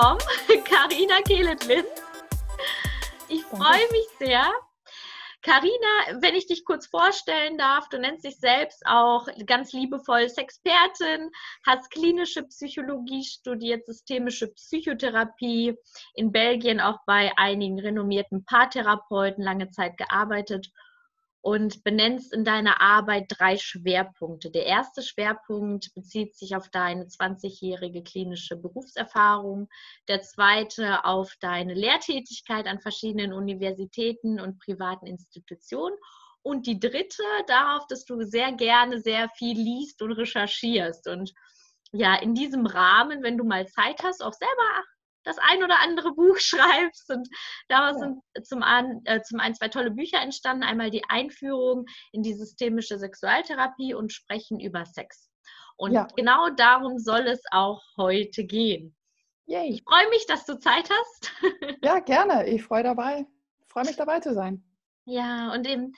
willkommen, 0.00 0.64
Karina 0.64 1.20
Kehlet-Linz. 1.22 1.88
Ich 3.28 3.42
freue 3.44 3.86
mich 3.92 4.06
sehr. 4.18 4.50
Karina, 5.42 6.20
wenn 6.20 6.34
ich 6.34 6.46
dich 6.46 6.64
kurz 6.64 6.86
vorstellen 6.86 7.56
darf, 7.56 7.88
du 7.88 7.98
nennst 7.98 8.24
dich 8.24 8.38
selbst 8.38 8.82
auch 8.86 9.26
ganz 9.46 9.72
liebevoll 9.72 10.28
Sexpertin, 10.28 11.30
hast 11.66 11.90
klinische 11.90 12.42
Psychologie 12.44 13.24
studiert, 13.24 13.86
systemische 13.86 14.48
Psychotherapie, 14.48 15.74
in 16.14 16.32
Belgien 16.32 16.80
auch 16.80 16.98
bei 17.06 17.32
einigen 17.36 17.78
renommierten 17.78 18.44
Paartherapeuten 18.44 19.42
lange 19.42 19.70
Zeit 19.70 19.96
gearbeitet 19.96 20.70
und 21.42 21.82
benennst 21.84 22.32
in 22.34 22.44
deiner 22.44 22.80
Arbeit 22.80 23.26
drei 23.28 23.56
Schwerpunkte. 23.56 24.50
Der 24.50 24.66
erste 24.66 25.02
Schwerpunkt 25.02 25.94
bezieht 25.94 26.36
sich 26.36 26.54
auf 26.54 26.68
deine 26.68 27.04
20-jährige 27.04 28.02
klinische 28.02 28.56
Berufserfahrung, 28.56 29.68
der 30.08 30.20
zweite 30.20 31.04
auf 31.04 31.34
deine 31.40 31.74
Lehrtätigkeit 31.74 32.66
an 32.66 32.80
verschiedenen 32.80 33.32
Universitäten 33.32 34.38
und 34.38 34.58
privaten 34.58 35.06
Institutionen 35.06 35.96
und 36.42 36.66
die 36.66 36.78
dritte 36.78 37.22
darauf, 37.46 37.86
dass 37.86 38.04
du 38.04 38.22
sehr 38.22 38.52
gerne 38.52 39.00
sehr 39.00 39.28
viel 39.30 39.58
liest 39.58 40.02
und 40.02 40.12
recherchierst 40.12 41.08
und 41.08 41.32
ja, 41.92 42.14
in 42.16 42.34
diesem 42.34 42.66
Rahmen, 42.66 43.22
wenn 43.22 43.36
du 43.36 43.44
mal 43.44 43.66
Zeit 43.66 44.02
hast, 44.04 44.22
auch 44.22 44.32
selber 44.32 44.84
das 45.24 45.36
ein 45.38 45.62
oder 45.62 45.80
andere 45.80 46.14
Buch 46.14 46.36
schreibst. 46.38 47.10
Und 47.10 47.28
daraus 47.68 48.00
ja. 48.00 48.08
sind 48.08 48.46
zum, 48.46 48.62
einen, 48.62 49.04
äh, 49.04 49.22
zum 49.22 49.40
einen 49.40 49.54
zwei 49.54 49.68
tolle 49.68 49.90
Bücher 49.90 50.20
entstanden. 50.20 50.62
Einmal 50.62 50.90
die 50.90 51.04
Einführung 51.08 51.86
in 52.12 52.22
die 52.22 52.34
systemische 52.34 52.98
Sexualtherapie 52.98 53.94
und 53.94 54.12
Sprechen 54.12 54.60
über 54.60 54.84
Sex. 54.86 55.30
Und 55.76 55.92
ja. 55.92 56.06
genau 56.16 56.50
darum 56.50 56.98
soll 56.98 57.26
es 57.26 57.40
auch 57.50 57.82
heute 57.96 58.44
gehen. 58.44 58.94
Yay. 59.46 59.70
Ich 59.70 59.82
freue 59.82 60.08
mich, 60.10 60.26
dass 60.26 60.44
du 60.44 60.58
Zeit 60.58 60.88
hast. 60.90 61.32
ja, 61.82 61.98
gerne. 62.00 62.46
Ich 62.48 62.62
freue 62.62 62.84
dabei. 62.84 63.26
freue 63.66 63.84
mich 63.84 63.96
dabei 63.96 64.20
zu 64.20 64.34
sein. 64.34 64.62
Ja, 65.06 65.52
und 65.52 65.66
im 65.66 65.92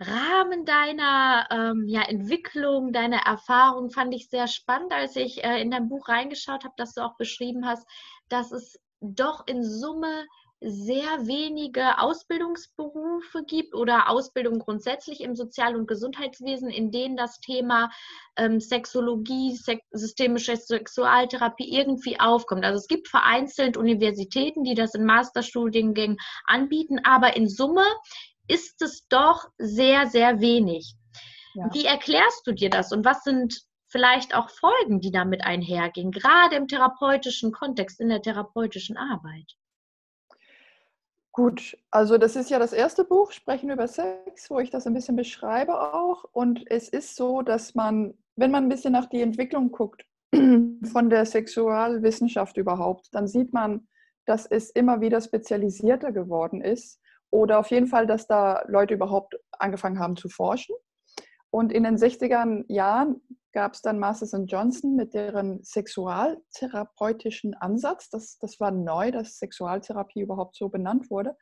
Rahmen 0.00 0.64
deiner 0.64 1.46
ähm, 1.50 1.84
ja, 1.86 2.02
Entwicklung, 2.02 2.92
deiner 2.92 3.18
Erfahrung 3.26 3.90
fand 3.90 4.14
ich 4.14 4.28
sehr 4.28 4.48
spannend, 4.48 4.92
als 4.92 5.14
ich 5.14 5.44
äh, 5.44 5.60
in 5.60 5.70
dein 5.70 5.88
Buch 5.88 6.08
reingeschaut 6.08 6.64
habe, 6.64 6.74
dass 6.76 6.94
du 6.94 7.02
auch 7.02 7.16
beschrieben 7.16 7.66
hast, 7.66 7.86
dass 8.28 8.52
es 8.52 8.78
doch 9.00 9.46
in 9.46 9.62
Summe 9.62 10.26
sehr 10.66 11.26
wenige 11.26 11.98
Ausbildungsberufe 11.98 13.44
gibt 13.46 13.74
oder 13.74 14.08
Ausbildung 14.08 14.58
grundsätzlich 14.58 15.20
im 15.20 15.34
Sozial- 15.34 15.76
und 15.76 15.86
Gesundheitswesen, 15.86 16.70
in 16.70 16.90
denen 16.90 17.16
das 17.16 17.38
Thema 17.40 17.90
ähm, 18.36 18.60
Sexologie, 18.60 19.56
Sex 19.56 19.84
systemische 19.90 20.56
Sexualtherapie 20.56 21.70
irgendwie 21.70 22.18
aufkommt. 22.18 22.64
Also 22.64 22.78
es 22.78 22.86
gibt 22.86 23.08
vereinzelt 23.08 23.76
Universitäten, 23.76 24.64
die 24.64 24.74
das 24.74 24.94
in 24.94 25.04
Masterstudiengängen 25.04 26.16
anbieten, 26.46 26.98
aber 27.04 27.36
in 27.36 27.48
Summe 27.48 27.84
ist 28.48 28.80
es 28.80 29.06
doch 29.08 29.48
sehr, 29.58 30.06
sehr 30.06 30.40
wenig. 30.40 30.94
Ja. 31.54 31.68
Wie 31.72 31.84
erklärst 31.84 32.46
du 32.46 32.52
dir 32.52 32.70
das 32.70 32.90
und 32.90 33.04
was 33.04 33.22
sind 33.22 33.54
vielleicht 33.94 34.34
auch 34.34 34.50
Folgen, 34.50 35.00
die 35.00 35.12
damit 35.12 35.46
einhergehen, 35.46 36.10
gerade 36.10 36.56
im 36.56 36.66
therapeutischen 36.66 37.52
Kontext, 37.52 38.00
in 38.00 38.08
der 38.08 38.20
therapeutischen 38.20 38.96
Arbeit? 38.96 39.56
Gut, 41.30 41.78
also 41.92 42.18
das 42.18 42.34
ist 42.34 42.50
ja 42.50 42.58
das 42.58 42.72
erste 42.72 43.04
Buch, 43.04 43.30
Sprechen 43.30 43.70
über 43.70 43.86
Sex, 43.86 44.50
wo 44.50 44.58
ich 44.58 44.70
das 44.70 44.88
ein 44.88 44.94
bisschen 44.94 45.14
beschreibe 45.14 45.94
auch. 45.94 46.24
Und 46.32 46.64
es 46.66 46.88
ist 46.88 47.14
so, 47.14 47.42
dass 47.42 47.76
man, 47.76 48.14
wenn 48.34 48.50
man 48.50 48.64
ein 48.64 48.68
bisschen 48.68 48.92
nach 48.92 49.06
die 49.06 49.20
Entwicklung 49.20 49.70
guckt 49.70 50.04
von 50.32 51.08
der 51.08 51.24
Sexualwissenschaft 51.24 52.56
überhaupt, 52.56 53.08
dann 53.12 53.28
sieht 53.28 53.52
man, 53.52 53.86
dass 54.26 54.44
es 54.44 54.70
immer 54.70 55.00
wieder 55.00 55.20
spezialisierter 55.20 56.10
geworden 56.10 56.62
ist 56.62 57.00
oder 57.30 57.60
auf 57.60 57.70
jeden 57.70 57.86
Fall, 57.86 58.08
dass 58.08 58.26
da 58.26 58.64
Leute 58.66 58.94
überhaupt 58.94 59.36
angefangen 59.52 60.00
haben 60.00 60.16
zu 60.16 60.28
forschen. 60.28 60.74
Und 61.54 61.70
in 61.72 61.84
den 61.84 61.96
60er 61.96 62.64
Jahren 62.66 63.20
gab 63.52 63.74
es 63.74 63.80
dann 63.80 64.00
Masters 64.00 64.34
Johnson 64.48 64.96
mit 64.96 65.14
deren 65.14 65.62
sexualtherapeutischen 65.62 67.54
Ansatz. 67.54 68.10
Das, 68.10 68.38
das 68.40 68.58
war 68.58 68.72
neu, 68.72 69.12
dass 69.12 69.38
Sexualtherapie 69.38 70.22
überhaupt 70.22 70.56
so 70.56 70.68
benannt 70.68 71.12
wurde. 71.12 71.36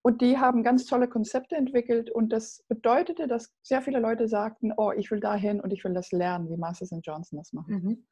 Und 0.00 0.22
die 0.22 0.38
haben 0.38 0.62
ganz 0.62 0.86
tolle 0.86 1.06
Konzepte 1.06 1.54
entwickelt 1.54 2.10
und 2.10 2.30
das 2.30 2.64
bedeutete, 2.66 3.28
dass 3.28 3.52
sehr 3.62 3.82
viele 3.82 4.00
Leute 4.00 4.26
sagten, 4.26 4.72
oh, 4.74 4.90
ich 4.96 5.10
will 5.10 5.20
dahin 5.20 5.60
und 5.60 5.70
ich 5.70 5.84
will 5.84 5.92
das 5.92 6.12
lernen, 6.12 6.48
wie 6.48 6.56
Masters 6.56 6.88
Johnson 7.02 7.40
das 7.40 7.52
machen. 7.52 7.74
Mhm. 7.74 8.06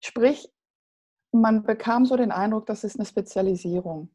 Sprich, 0.00 0.52
man 1.32 1.62
bekam 1.62 2.04
so 2.04 2.18
den 2.18 2.30
Eindruck, 2.30 2.66
das 2.66 2.84
ist 2.84 2.96
eine 2.96 3.06
Spezialisierung. 3.06 4.10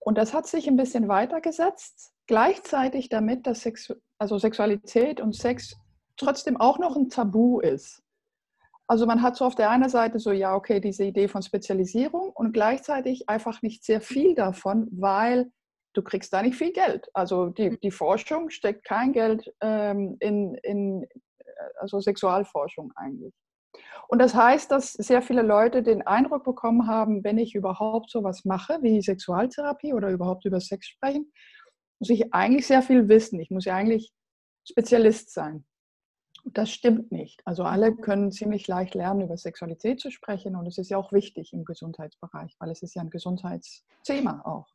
Und 0.00 0.16
das 0.16 0.32
hat 0.32 0.46
sich 0.46 0.66
ein 0.66 0.76
bisschen 0.76 1.08
weitergesetzt, 1.08 2.12
gleichzeitig 2.26 3.08
damit, 3.08 3.46
dass 3.46 3.60
Sexu 3.60 3.94
also 4.18 4.38
Sexualität 4.38 5.20
und 5.20 5.34
Sex 5.34 5.76
trotzdem 6.16 6.58
auch 6.58 6.78
noch 6.78 6.96
ein 6.96 7.08
Tabu 7.08 7.60
ist. 7.60 8.02
Also 8.86 9.06
man 9.06 9.22
hat 9.22 9.36
so 9.36 9.44
auf 9.44 9.54
der 9.54 9.70
einen 9.70 9.88
Seite 9.88 10.18
so, 10.18 10.32
ja, 10.32 10.54
okay, 10.54 10.80
diese 10.80 11.04
Idee 11.04 11.28
von 11.28 11.42
Spezialisierung 11.42 12.30
und 12.30 12.52
gleichzeitig 12.52 13.28
einfach 13.28 13.62
nicht 13.62 13.84
sehr 13.84 14.00
viel 14.00 14.34
davon, 14.34 14.88
weil 14.90 15.52
du 15.94 16.02
kriegst 16.02 16.32
da 16.32 16.42
nicht 16.42 16.56
viel 16.56 16.72
Geld. 16.72 17.08
Also 17.14 17.50
die, 17.50 17.78
die 17.80 17.90
Forschung 17.90 18.50
steckt 18.50 18.84
kein 18.84 19.12
Geld 19.12 19.52
ähm, 19.60 20.16
in, 20.20 20.54
in 20.62 21.06
also 21.78 22.00
Sexualforschung 22.00 22.92
eigentlich. 22.96 23.32
Und 24.08 24.18
das 24.18 24.34
heißt, 24.34 24.70
dass 24.70 24.92
sehr 24.92 25.22
viele 25.22 25.42
Leute 25.42 25.82
den 25.82 26.06
Eindruck 26.06 26.44
bekommen 26.44 26.86
haben, 26.86 27.24
wenn 27.24 27.38
ich 27.38 27.54
überhaupt 27.54 28.10
sowas 28.10 28.44
mache 28.44 28.78
wie 28.82 29.00
Sexualtherapie 29.02 29.92
oder 29.92 30.10
überhaupt 30.10 30.44
über 30.44 30.60
Sex 30.60 30.88
sprechen, 30.88 31.32
muss 31.98 32.10
ich 32.10 32.32
eigentlich 32.34 32.66
sehr 32.66 32.82
viel 32.82 33.08
wissen. 33.08 33.40
Ich 33.40 33.50
muss 33.50 33.64
ja 33.64 33.76
eigentlich 33.76 34.12
Spezialist 34.68 35.32
sein. 35.32 35.64
Das 36.44 36.70
stimmt 36.70 37.12
nicht. 37.12 37.42
Also 37.44 37.64
alle 37.64 37.94
können 37.94 38.32
ziemlich 38.32 38.66
leicht 38.66 38.94
lernen, 38.94 39.22
über 39.22 39.36
Sexualität 39.36 40.00
zu 40.00 40.10
sprechen 40.10 40.56
und 40.56 40.66
es 40.66 40.78
ist 40.78 40.90
ja 40.90 40.96
auch 40.96 41.12
wichtig 41.12 41.52
im 41.52 41.64
Gesundheitsbereich, 41.64 42.56
weil 42.58 42.70
es 42.70 42.82
ist 42.82 42.94
ja 42.94 43.02
ein 43.02 43.10
Gesundheitsthema 43.10 44.42
auch. 44.44 44.66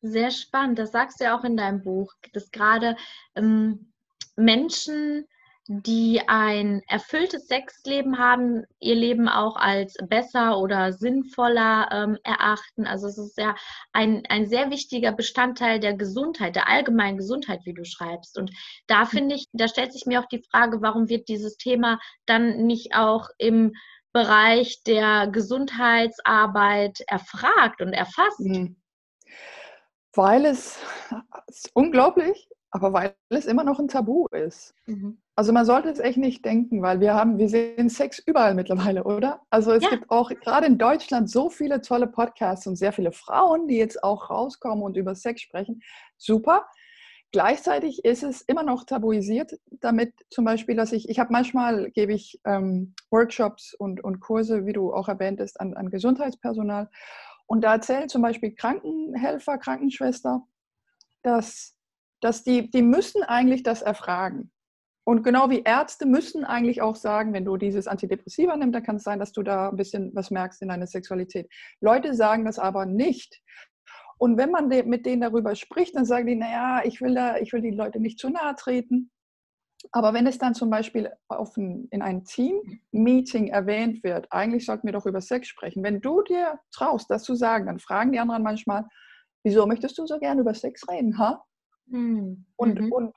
Sehr 0.00 0.30
spannend. 0.30 0.78
Das 0.78 0.92
sagst 0.92 1.20
du 1.20 1.24
ja 1.24 1.38
auch 1.38 1.44
in 1.44 1.56
deinem 1.56 1.82
Buch, 1.82 2.14
dass 2.32 2.50
gerade 2.50 2.96
ähm, 3.34 3.92
Menschen 4.36 5.26
die 5.80 6.20
ein 6.26 6.82
erfülltes 6.86 7.46
Sexleben 7.46 8.18
haben, 8.18 8.64
ihr 8.78 8.94
Leben 8.94 9.28
auch 9.28 9.56
als 9.56 9.94
besser 10.06 10.58
oder 10.58 10.92
sinnvoller 10.92 11.88
ähm, 11.90 12.18
erachten. 12.24 12.86
Also 12.86 13.06
es 13.06 13.16
ist 13.16 13.38
ja 13.38 13.54
ein, 13.92 14.24
ein 14.28 14.46
sehr 14.46 14.70
wichtiger 14.70 15.12
Bestandteil 15.12 15.80
der 15.80 15.94
Gesundheit, 15.94 16.56
der 16.56 16.68
allgemeinen 16.68 17.16
Gesundheit, 17.16 17.60
wie 17.64 17.72
du 17.72 17.84
schreibst. 17.84 18.38
Und 18.38 18.50
da 18.86 19.02
hm. 19.02 19.06
finde 19.06 19.34
ich, 19.36 19.46
da 19.52 19.66
stellt 19.66 19.92
sich 19.92 20.04
mir 20.04 20.20
auch 20.20 20.28
die 20.28 20.42
Frage, 20.50 20.82
warum 20.82 21.08
wird 21.08 21.28
dieses 21.28 21.56
Thema 21.56 21.98
dann 22.26 22.66
nicht 22.66 22.94
auch 22.94 23.28
im 23.38 23.72
Bereich 24.12 24.82
der 24.82 25.28
Gesundheitsarbeit 25.28 27.00
erfragt 27.06 27.80
und 27.80 27.94
erfasst? 27.94 28.40
Mhm. 28.40 28.76
Weil 30.14 30.44
es, 30.44 30.78
es 31.48 31.64
ist 31.64 31.70
unglaublich, 31.72 32.46
aber 32.72 32.92
weil 32.92 33.14
es 33.28 33.46
immer 33.46 33.64
noch 33.64 33.78
ein 33.78 33.86
Tabu 33.86 34.26
ist. 34.28 34.74
Mhm. 34.86 35.18
Also 35.36 35.52
man 35.52 35.64
sollte 35.64 35.90
es 35.90 35.98
echt 35.98 36.18
nicht 36.18 36.44
denken, 36.44 36.82
weil 36.82 37.00
wir 37.00 37.14
haben, 37.14 37.38
wir 37.38 37.48
sehen 37.48 37.88
Sex 37.88 38.18
überall 38.18 38.54
mittlerweile, 38.54 39.04
oder? 39.04 39.42
Also 39.50 39.72
es 39.72 39.82
ja. 39.84 39.90
gibt 39.90 40.10
auch 40.10 40.30
gerade 40.30 40.66
in 40.66 40.78
Deutschland 40.78 41.30
so 41.30 41.50
viele 41.50 41.82
tolle 41.82 42.06
Podcasts 42.06 42.66
und 42.66 42.76
sehr 42.76 42.92
viele 42.92 43.12
Frauen, 43.12 43.68
die 43.68 43.76
jetzt 43.76 44.02
auch 44.02 44.30
rauskommen 44.30 44.82
und 44.82 44.96
über 44.96 45.14
Sex 45.14 45.42
sprechen. 45.42 45.82
Super. 46.16 46.66
Gleichzeitig 47.30 48.04
ist 48.04 48.22
es 48.22 48.42
immer 48.42 48.62
noch 48.62 48.84
tabuisiert, 48.84 49.52
damit 49.80 50.12
zum 50.30 50.44
Beispiel, 50.44 50.76
dass 50.76 50.92
ich, 50.92 51.08
ich 51.08 51.18
habe 51.18 51.32
manchmal, 51.32 51.90
gebe 51.90 52.12
ich 52.12 52.40
ähm, 52.44 52.94
Workshops 53.10 53.74
und, 53.74 54.04
und 54.04 54.20
Kurse, 54.20 54.66
wie 54.66 54.74
du 54.74 54.92
auch 54.92 55.08
erwähntest, 55.08 55.60
an, 55.60 55.74
an 55.74 55.90
Gesundheitspersonal. 55.90 56.90
Und 57.46 57.62
da 57.64 57.72
erzählen 57.72 58.08
zum 58.08 58.20
Beispiel 58.20 58.54
Krankenhelfer, 58.54 59.56
Krankenschwester, 59.58 60.46
dass, 61.22 61.71
dass 62.22 62.44
die, 62.44 62.70
die 62.70 62.82
müssen 62.82 63.22
eigentlich 63.22 63.62
das 63.62 63.82
erfragen. 63.82 64.50
Und 65.04 65.24
genau 65.24 65.50
wie 65.50 65.62
Ärzte 65.62 66.06
müssen 66.06 66.44
eigentlich 66.44 66.80
auch 66.80 66.94
sagen, 66.94 67.32
wenn 67.32 67.44
du 67.44 67.56
dieses 67.56 67.88
Antidepressiva 67.88 68.56
nimmst, 68.56 68.76
dann 68.76 68.84
kann 68.84 68.96
es 68.96 69.02
sein, 69.02 69.18
dass 69.18 69.32
du 69.32 69.42
da 69.42 69.68
ein 69.68 69.76
bisschen 69.76 70.12
was 70.14 70.30
merkst 70.30 70.62
in 70.62 70.68
deiner 70.68 70.86
Sexualität. 70.86 71.50
Leute 71.80 72.14
sagen 72.14 72.44
das 72.44 72.60
aber 72.60 72.86
nicht. 72.86 73.42
Und 74.18 74.38
wenn 74.38 74.52
man 74.52 74.68
mit 74.68 75.04
denen 75.04 75.22
darüber 75.22 75.56
spricht, 75.56 75.96
dann 75.96 76.04
sagen 76.04 76.28
die, 76.28 76.36
naja, 76.36 76.82
ich 76.84 77.00
will, 77.00 77.16
da, 77.16 77.38
ich 77.38 77.52
will 77.52 77.60
die 77.60 77.72
Leute 77.72 77.98
nicht 77.98 78.20
zu 78.20 78.30
nahe 78.30 78.54
treten. 78.54 79.10
Aber 79.90 80.14
wenn 80.14 80.28
es 80.28 80.38
dann 80.38 80.54
zum 80.54 80.70
Beispiel 80.70 81.10
ein, 81.28 81.88
in 81.90 82.02
einem 82.02 82.24
Team-Meeting 82.24 83.48
erwähnt 83.48 84.04
wird, 84.04 84.28
eigentlich 84.30 84.64
sollten 84.64 84.86
wir 84.86 84.92
doch 84.92 85.06
über 85.06 85.20
Sex 85.20 85.48
sprechen. 85.48 85.82
Wenn 85.82 86.00
du 86.00 86.22
dir 86.22 86.60
traust, 86.70 87.10
das 87.10 87.24
zu 87.24 87.34
sagen, 87.34 87.66
dann 87.66 87.80
fragen 87.80 88.12
die 88.12 88.20
anderen 88.20 88.44
manchmal, 88.44 88.84
wieso 89.42 89.66
möchtest 89.66 89.98
du 89.98 90.06
so 90.06 90.20
gerne 90.20 90.42
über 90.42 90.54
Sex 90.54 90.88
reden? 90.88 91.18
Ha? 91.18 91.42
Hm, 91.90 92.20
mhm. 92.20 92.46
Und, 92.56 92.92
und 92.92 93.16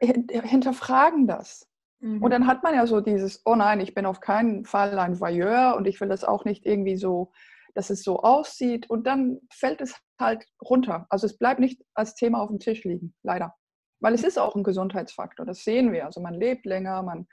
hinterfragen 0.00 1.26
das. 1.26 1.68
Mhm. 2.00 2.22
Und 2.22 2.30
dann 2.30 2.46
hat 2.46 2.62
man 2.62 2.74
ja 2.74 2.86
so 2.86 3.00
dieses, 3.00 3.42
oh 3.44 3.54
nein, 3.54 3.80
ich 3.80 3.94
bin 3.94 4.06
auf 4.06 4.20
keinen 4.20 4.64
Fall 4.64 4.98
ein 4.98 5.20
Voyeur 5.20 5.76
und 5.76 5.86
ich 5.86 6.00
will 6.00 6.08
das 6.08 6.24
auch 6.24 6.44
nicht 6.44 6.66
irgendwie 6.66 6.96
so, 6.96 7.32
dass 7.74 7.90
es 7.90 8.02
so 8.02 8.20
aussieht. 8.20 8.88
Und 8.90 9.06
dann 9.06 9.40
fällt 9.52 9.80
es 9.80 9.94
halt 10.18 10.46
runter. 10.62 11.06
Also 11.10 11.26
es 11.26 11.38
bleibt 11.38 11.60
nicht 11.60 11.82
als 11.94 12.14
Thema 12.14 12.40
auf 12.40 12.48
dem 12.48 12.58
Tisch 12.58 12.84
liegen, 12.84 13.14
leider. 13.22 13.54
Weil 14.00 14.14
es 14.14 14.24
ist 14.24 14.38
auch 14.38 14.54
ein 14.54 14.62
Gesundheitsfaktor, 14.62 15.46
das 15.46 15.64
sehen 15.64 15.92
wir. 15.92 16.04
Also 16.04 16.20
man 16.20 16.34
lebt 16.34 16.66
länger, 16.66 17.02
man 17.02 17.26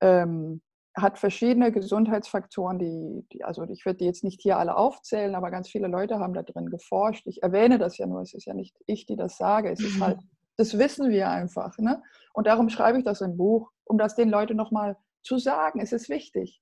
ähm, 0.00 0.62
hat 1.00 1.18
verschiedene 1.18 1.72
Gesundheitsfaktoren, 1.72 2.78
die, 2.78 3.26
die, 3.32 3.44
also 3.44 3.64
ich 3.64 3.84
würde 3.84 3.98
die 3.98 4.04
jetzt 4.04 4.24
nicht 4.24 4.40
hier 4.40 4.58
alle 4.58 4.76
aufzählen, 4.76 5.34
aber 5.34 5.50
ganz 5.50 5.68
viele 5.68 5.88
Leute 5.88 6.18
haben 6.18 6.34
da 6.34 6.42
drin 6.42 6.70
geforscht. 6.70 7.26
Ich 7.26 7.42
erwähne 7.42 7.78
das 7.78 7.98
ja 7.98 8.06
nur, 8.06 8.22
es 8.22 8.34
ist 8.34 8.46
ja 8.46 8.54
nicht 8.54 8.76
ich, 8.86 9.06
die 9.06 9.16
das 9.16 9.36
sage, 9.36 9.70
es 9.70 9.80
ist 9.80 10.00
halt, 10.00 10.18
das 10.56 10.78
wissen 10.78 11.10
wir 11.10 11.30
einfach. 11.30 11.76
Ne? 11.78 12.02
Und 12.32 12.46
darum 12.46 12.68
schreibe 12.68 12.98
ich 12.98 13.04
das 13.04 13.20
im 13.20 13.36
Buch, 13.36 13.70
um 13.84 13.98
das 13.98 14.14
den 14.14 14.28
Leuten 14.28 14.56
nochmal 14.56 14.96
zu 15.22 15.38
sagen. 15.38 15.80
Es 15.80 15.92
ist 15.92 16.08
wichtig 16.08 16.60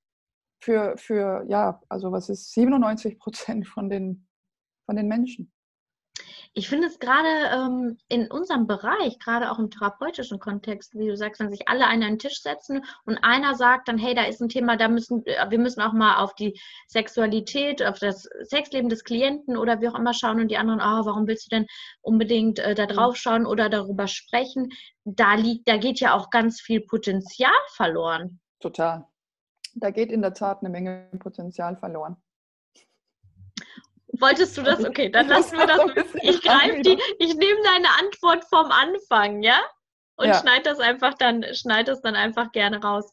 für, 0.60 0.96
für 0.96 1.44
ja, 1.48 1.80
also 1.88 2.12
was 2.12 2.28
ist 2.28 2.52
97 2.52 3.18
Prozent 3.18 3.66
von 3.66 3.88
den, 3.88 4.26
von 4.86 4.96
den 4.96 5.08
Menschen. 5.08 5.52
Ich 6.58 6.70
finde 6.70 6.86
es 6.86 6.98
gerade 6.98 7.28
ähm, 7.52 7.98
in 8.08 8.30
unserem 8.30 8.66
Bereich, 8.66 9.18
gerade 9.18 9.50
auch 9.50 9.58
im 9.58 9.70
therapeutischen 9.70 10.38
Kontext, 10.38 10.94
wie 10.94 11.06
du 11.06 11.14
sagst, 11.14 11.38
wenn 11.38 11.50
sich 11.50 11.68
alle 11.68 11.86
an 11.86 12.02
einen 12.02 12.18
Tisch 12.18 12.40
setzen 12.40 12.82
und 13.04 13.18
einer 13.18 13.54
sagt 13.54 13.88
dann, 13.88 13.98
hey, 13.98 14.14
da 14.14 14.24
ist 14.24 14.40
ein 14.40 14.48
Thema, 14.48 14.78
da 14.78 14.88
müssen 14.88 15.22
äh, 15.26 15.50
wir 15.50 15.58
müssen 15.58 15.82
auch 15.82 15.92
mal 15.92 16.16
auf 16.16 16.34
die 16.34 16.58
Sexualität, 16.88 17.84
auf 17.84 17.98
das 17.98 18.26
Sexleben 18.44 18.88
des 18.88 19.04
Klienten 19.04 19.58
oder 19.58 19.82
wie 19.82 19.88
auch 19.88 19.94
immer 19.94 20.14
schauen 20.14 20.40
und 20.40 20.50
die 20.50 20.56
anderen, 20.56 20.80
oh, 20.80 21.04
warum 21.04 21.26
willst 21.26 21.52
du 21.52 21.56
denn 21.56 21.66
unbedingt 22.00 22.58
äh, 22.58 22.74
da 22.74 22.86
drauf 22.86 23.16
schauen 23.16 23.44
oder 23.44 23.68
darüber 23.68 24.06
sprechen? 24.08 24.70
Da 25.04 25.34
liegt, 25.34 25.68
da 25.68 25.76
geht 25.76 26.00
ja 26.00 26.14
auch 26.14 26.30
ganz 26.30 26.62
viel 26.62 26.80
Potenzial 26.80 27.52
verloren. 27.74 28.40
Total. 28.60 29.06
Da 29.74 29.90
geht 29.90 30.10
in 30.10 30.22
der 30.22 30.32
Tat 30.32 30.60
eine 30.60 30.70
Menge 30.70 31.10
Potenzial 31.18 31.76
verloren. 31.76 32.16
Wolltest 34.20 34.56
du 34.56 34.62
das? 34.62 34.84
Okay, 34.84 35.10
dann 35.10 35.28
lassen 35.28 35.58
wir 35.58 35.66
das. 35.66 35.80
Ich 36.22 36.42
greife 36.42 36.82
die, 36.82 36.98
ich 37.18 37.34
nehme 37.34 37.60
deine 37.62 37.88
Antwort 37.98 38.44
vom 38.44 38.70
Anfang, 38.70 39.42
ja? 39.42 39.60
Und 40.16 40.28
ja. 40.28 40.40
schneid 40.40 40.66
das 40.66 40.80
einfach 40.80 41.14
dann, 41.14 41.44
schneid 41.54 41.88
das 41.88 42.00
dann 42.00 42.16
einfach 42.16 42.52
gerne 42.52 42.82
raus. 42.82 43.12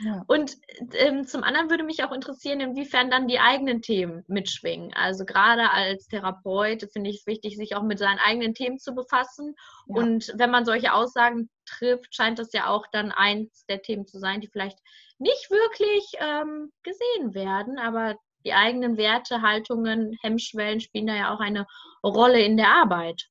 Ja. 0.00 0.22
Und 0.26 0.56
ähm, 0.92 1.26
zum 1.26 1.42
anderen 1.42 1.70
würde 1.70 1.82
mich 1.82 2.04
auch 2.04 2.12
interessieren, 2.12 2.60
inwiefern 2.60 3.10
dann 3.10 3.26
die 3.26 3.40
eigenen 3.40 3.80
Themen 3.80 4.22
mitschwingen. 4.28 4.92
Also 4.94 5.24
gerade 5.24 5.70
als 5.70 6.06
Therapeut 6.08 6.88
finde 6.92 7.10
ich 7.10 7.20
es 7.20 7.26
wichtig, 7.26 7.56
sich 7.56 7.74
auch 7.74 7.82
mit 7.82 7.98
seinen 7.98 8.18
eigenen 8.18 8.54
Themen 8.54 8.78
zu 8.78 8.94
befassen. 8.94 9.54
Ja. 9.86 9.96
Und 9.96 10.32
wenn 10.36 10.50
man 10.50 10.64
solche 10.64 10.92
Aussagen 10.92 11.48
trifft, 11.64 12.14
scheint 12.14 12.38
das 12.38 12.52
ja 12.52 12.68
auch 12.68 12.86
dann 12.92 13.12
eins 13.12 13.64
der 13.66 13.82
Themen 13.82 14.06
zu 14.06 14.18
sein, 14.18 14.40
die 14.40 14.48
vielleicht 14.48 14.78
nicht 15.18 15.50
wirklich 15.50 16.12
ähm, 16.20 16.70
gesehen 16.82 17.34
werden, 17.34 17.78
aber 17.78 18.16
die 18.44 18.52
eigenen 18.52 18.96
Werte, 18.96 19.42
Haltungen, 19.42 20.16
Hemmschwellen 20.22 20.80
spielen 20.80 21.06
da 21.06 21.14
ja 21.14 21.34
auch 21.34 21.40
eine 21.40 21.66
Rolle 22.02 22.40
in 22.42 22.56
der 22.56 22.68
Arbeit. 22.68 23.28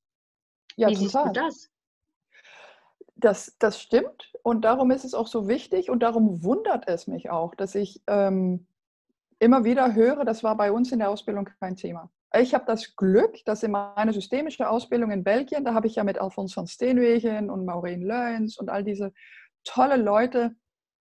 Ja, 0.75 0.89
Wie 0.89 0.93
total. 0.93 1.01
siehst 1.01 1.15
du 1.15 1.31
das? 1.33 1.69
Das, 3.15 3.55
das 3.57 3.81
stimmt 3.81 4.31
und 4.43 4.61
darum 4.61 4.91
ist 4.91 5.03
es 5.03 5.15
auch 5.15 5.27
so 5.27 5.47
wichtig 5.47 5.89
und 5.89 6.03
darum 6.03 6.43
wundert 6.43 6.87
es 6.87 7.07
mich 7.07 7.31
auch, 7.31 7.55
dass 7.55 7.73
ich 7.73 8.03
ähm, 8.05 8.67
immer 9.39 9.63
wieder 9.63 9.95
höre, 9.95 10.23
das 10.23 10.43
war 10.43 10.55
bei 10.55 10.71
uns 10.71 10.91
in 10.91 10.99
der 10.99 11.09
Ausbildung 11.09 11.49
kein 11.59 11.75
Thema. 11.75 12.11
Ich 12.35 12.53
habe 12.53 12.65
das 12.65 12.95
Glück, 12.95 13.43
dass 13.45 13.63
in 13.63 13.71
meiner 13.71 14.13
systemischen 14.13 14.65
Ausbildung 14.65 15.11
in 15.11 15.23
Belgien, 15.23 15.63
da 15.63 15.73
habe 15.73 15.87
ich 15.87 15.95
ja 15.95 16.03
mit 16.03 16.19
Alphonse 16.19 16.55
van 16.55 16.67
Steenwegen 16.67 17.49
und 17.49 17.65
Maureen 17.65 18.03
Leuns 18.03 18.57
und 18.57 18.69
all 18.69 18.83
diese 18.83 19.13
tolle 19.63 19.95
Leute, 19.95 20.55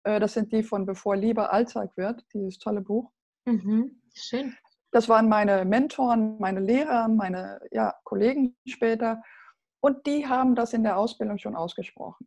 äh, 0.04 0.20
das 0.20 0.34
sind 0.34 0.52
die 0.52 0.62
von 0.62 0.86
Bevor 0.86 1.16
Liebe 1.16 1.50
Alltag 1.50 1.96
wird, 1.96 2.24
dieses 2.32 2.58
tolle 2.58 2.80
Buch. 2.80 3.10
Mhm. 3.46 4.02
Schön. 4.14 4.56
Das 4.90 5.08
waren 5.08 5.28
meine 5.28 5.64
Mentoren, 5.64 6.38
meine 6.38 6.60
Lehrer, 6.60 7.08
meine 7.08 7.60
ja, 7.70 7.94
Kollegen 8.04 8.56
später. 8.66 9.22
Und 9.80 10.06
die 10.06 10.26
haben 10.26 10.54
das 10.54 10.72
in 10.72 10.82
der 10.82 10.98
Ausbildung 10.98 11.38
schon 11.38 11.54
ausgesprochen. 11.54 12.26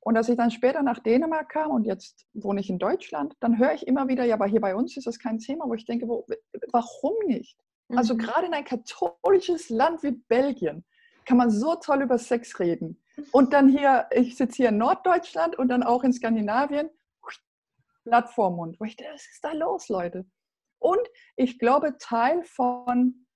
Und 0.00 0.16
als 0.16 0.28
ich 0.28 0.36
dann 0.36 0.50
später 0.50 0.82
nach 0.82 1.00
Dänemark 1.00 1.50
kam 1.50 1.70
und 1.70 1.84
jetzt 1.84 2.26
wohne 2.32 2.60
ich 2.60 2.70
in 2.70 2.78
Deutschland, 2.78 3.34
dann 3.40 3.58
höre 3.58 3.74
ich 3.74 3.86
immer 3.86 4.08
wieder, 4.08 4.24
ja, 4.24 4.34
aber 4.34 4.46
hier 4.46 4.60
bei 4.60 4.74
uns 4.74 4.96
ist 4.96 5.06
das 5.06 5.18
kein 5.18 5.38
Thema, 5.38 5.68
wo 5.68 5.74
ich 5.74 5.84
denke, 5.84 6.08
wo, 6.08 6.24
warum 6.72 7.14
nicht? 7.26 7.58
Also 7.88 7.92
mhm. 7.92 7.98
Also 7.98 8.16
gerade 8.16 8.46
in 8.46 8.54
ein 8.54 8.64
katholisches 8.64 9.68
Land 9.70 10.02
wie 10.02 10.12
Belgien 10.12 10.84
kann 11.24 11.36
man 11.36 11.50
so 11.50 11.74
toll 11.74 12.02
über 12.02 12.16
Sex 12.16 12.58
reden. 12.58 13.02
Und 13.32 13.52
dann 13.52 13.68
hier, 13.68 14.06
ich 14.12 14.36
sitze 14.36 14.56
hier 14.56 14.68
in 14.70 14.78
Norddeutschland 14.78 15.58
und 15.58 15.68
dann 15.68 15.82
auch 15.82 16.04
in 16.04 16.12
Skandinavien, 16.12 16.88
Blatt 18.04 18.30
vor 18.30 18.50
Mund. 18.50 18.80
Wo 18.80 18.84
ich 18.84 18.96
denke, 18.96 19.12
was 19.12 19.26
ist 19.26 19.44
da 19.44 19.52
los, 19.52 19.88
Leute? 19.88 20.24
Und 20.78 21.00
ich 21.36 21.58
glaube, 21.58 21.96
Teil, 21.98 22.42
von, 22.44 23.26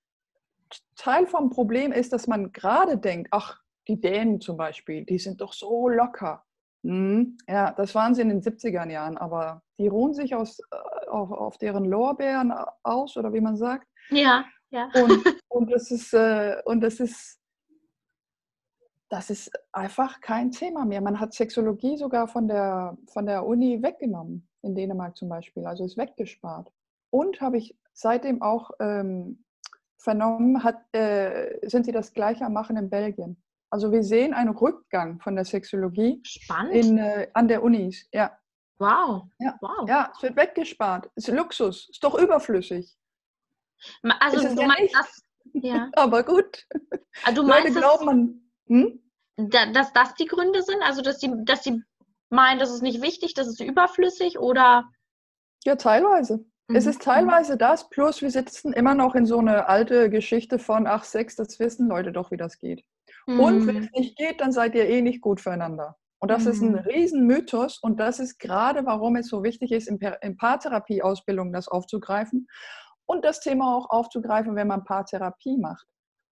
Teil 0.95 1.27
vom 1.27 1.49
Problem 1.49 1.91
ist, 1.91 2.13
dass 2.13 2.27
man 2.27 2.51
gerade 2.51 2.97
denkt, 2.97 3.29
ach, 3.31 3.61
die 3.87 3.99
Dänen 3.99 4.39
zum 4.39 4.57
Beispiel, 4.57 5.05
die 5.05 5.19
sind 5.19 5.41
doch 5.41 5.53
so 5.53 5.89
locker. 5.89 6.43
Hm, 6.83 7.37
ja, 7.47 7.71
das 7.71 7.95
waren 7.95 8.13
sie 8.13 8.21
in 8.21 8.29
den 8.29 8.41
70er 8.41 8.89
Jahren, 8.89 9.17
aber 9.17 9.61
die 9.77 9.87
ruhen 9.87 10.13
sich 10.13 10.35
aus, 10.35 10.59
äh, 10.59 11.07
auf, 11.09 11.31
auf 11.31 11.57
deren 11.57 11.85
Lorbeeren 11.85 12.53
aus, 12.83 13.15
oder 13.17 13.33
wie 13.33 13.41
man 13.41 13.55
sagt. 13.55 13.87
Ja, 14.09 14.45
ja. 14.69 14.89
Und, 14.95 15.23
und 15.49 15.71
das 15.71 15.91
ist, 15.91 16.13
äh, 16.13 16.61
und 16.65 16.81
das 16.81 16.99
ist, 16.99 17.39
das 19.09 19.29
ist 19.29 19.51
einfach 19.71 20.19
kein 20.21 20.51
Thema 20.51 20.85
mehr. 20.85 21.01
Man 21.01 21.19
hat 21.19 21.33
Sexologie 21.33 21.97
sogar 21.97 22.27
von 22.27 22.47
der, 22.47 22.97
von 23.07 23.25
der 23.25 23.45
Uni 23.45 23.81
weggenommen, 23.81 24.49
in 24.61 24.75
Dänemark 24.75 25.15
zum 25.15 25.29
Beispiel, 25.29 25.65
also 25.65 25.85
ist 25.85 25.97
weggespart. 25.97 26.69
Und 27.13 27.41
habe 27.41 27.59
ich 27.59 27.77
seitdem 27.93 28.41
auch 28.41 28.71
ähm, 28.79 29.45
vernommen, 29.99 30.63
hat, 30.63 30.81
äh, 30.95 31.59
sind 31.69 31.85
sie 31.85 31.91
das 31.91 32.11
Gleiche 32.11 32.43
am 32.43 32.53
Machen 32.53 32.75
in 32.75 32.89
Belgien. 32.89 33.39
Also 33.69 33.91
wir 33.91 34.01
sehen 34.01 34.33
einen 34.33 34.49
Rückgang 34.49 35.19
von 35.19 35.35
der 35.35 35.45
Sexologie 35.45 36.23
in, 36.71 36.97
äh, 36.97 37.29
an 37.35 37.47
der 37.47 37.61
Unis. 37.61 38.07
Ja. 38.11 38.35
Wow. 38.79 39.29
Ja. 39.37 39.55
wow. 39.61 39.87
Ja, 39.87 40.11
es 40.15 40.23
wird 40.23 40.35
weggespart. 40.35 41.07
Es 41.13 41.27
ist 41.27 41.35
Luxus. 41.35 41.87
Ist 41.89 42.03
doch 42.03 42.15
überflüssig. 42.15 42.97
Also 44.19 44.37
ist 44.37 44.55
du 44.57 44.61
ja 44.61 44.67
meinst 44.67 44.95
das. 44.95 45.23
Ja. 45.53 45.91
Aber 45.95 46.23
gut. 46.23 46.67
Also 47.25 47.43
du 47.43 47.47
Leute 47.47 47.65
meinst, 47.65 47.77
glauben, 47.77 48.05
man, 48.05 48.41
hm? 48.65 49.71
dass 49.71 49.93
das 49.93 50.15
die 50.15 50.25
Gründe 50.25 50.63
sind? 50.63 50.81
Also 50.81 51.03
dass 51.03 51.19
die, 51.19 51.31
dass 51.45 51.61
die 51.61 51.79
meinen, 52.31 52.57
das 52.57 52.71
ist 52.71 52.81
nicht 52.81 53.03
wichtig, 53.03 53.35
das 53.35 53.47
ist 53.47 53.61
überflüssig 53.61 54.39
oder? 54.39 54.89
Ja, 55.63 55.75
teilweise. 55.75 56.43
Es 56.69 56.85
ist 56.85 56.99
mhm. 56.99 57.03
teilweise 57.03 57.57
das, 57.57 57.89
plus 57.89 58.21
wir 58.21 58.31
sitzen 58.31 58.73
immer 58.73 58.95
noch 58.95 59.15
in 59.15 59.25
so 59.25 59.37
eine 59.37 59.67
alte 59.67 60.09
Geschichte 60.09 60.59
von, 60.59 60.87
ach, 60.87 61.03
Sex, 61.03 61.35
das 61.35 61.59
wissen 61.59 61.87
Leute 61.87 62.11
doch, 62.11 62.31
wie 62.31 62.37
das 62.37 62.57
geht. 62.57 62.83
Mhm. 63.27 63.39
Und 63.39 63.67
wenn 63.67 63.77
es 63.77 63.91
nicht 63.91 64.17
geht, 64.17 64.39
dann 64.39 64.51
seid 64.51 64.75
ihr 64.75 64.87
eh 64.87 65.01
nicht 65.01 65.21
gut 65.21 65.41
füreinander. 65.41 65.97
Und 66.19 66.29
das 66.29 66.45
mhm. 66.45 66.51
ist 66.51 66.61
ein 66.61 66.71
mhm. 66.71 66.77
Riesenmythos 66.77 67.79
und 67.79 67.99
das 67.99 68.19
ist 68.19 68.39
gerade, 68.39 68.85
warum 68.85 69.17
es 69.17 69.27
so 69.27 69.43
wichtig 69.43 69.71
ist, 69.73 69.89
in, 69.89 69.99
in 70.21 70.37
Paartherapie-Ausbildung 70.37 71.51
das 71.51 71.67
aufzugreifen 71.67 72.47
und 73.05 73.25
das 73.25 73.41
Thema 73.41 73.75
auch 73.75 73.89
aufzugreifen, 73.89 74.55
wenn 74.55 74.67
man 74.67 74.85
Paartherapie 74.85 75.57
macht. 75.57 75.85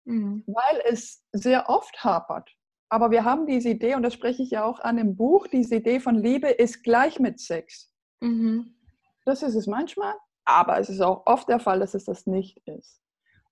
Mhm. 0.06 0.46
Weil 0.48 0.82
es 0.86 1.24
sehr 1.34 1.70
oft 1.70 2.04
hapert. 2.04 2.50
Aber 2.90 3.12
wir 3.12 3.24
haben 3.24 3.46
diese 3.46 3.70
Idee, 3.70 3.96
und 3.96 4.04
das 4.04 4.14
spreche 4.14 4.44
ich 4.44 4.52
ja 4.52 4.64
auch 4.64 4.80
an 4.80 4.98
im 4.98 5.16
Buch, 5.16 5.48
diese 5.48 5.76
Idee 5.76 6.00
von 6.00 6.16
Liebe 6.16 6.48
ist 6.48 6.84
gleich 6.84 7.20
mit 7.20 7.40
Sex. 7.40 7.92
Mhm. 8.22 8.76
Das 9.26 9.44
ist 9.44 9.56
es 9.56 9.68
manchmal, 9.68 10.16
aber 10.46 10.80
es 10.80 10.90
ist 10.90 11.02
auch 11.02 11.26
oft 11.26 11.48
der 11.50 11.60
Fall, 11.60 11.80
dass 11.80 11.94
es 11.94 12.06
das 12.06 12.26
nicht 12.26 12.58
ist. 12.68 13.02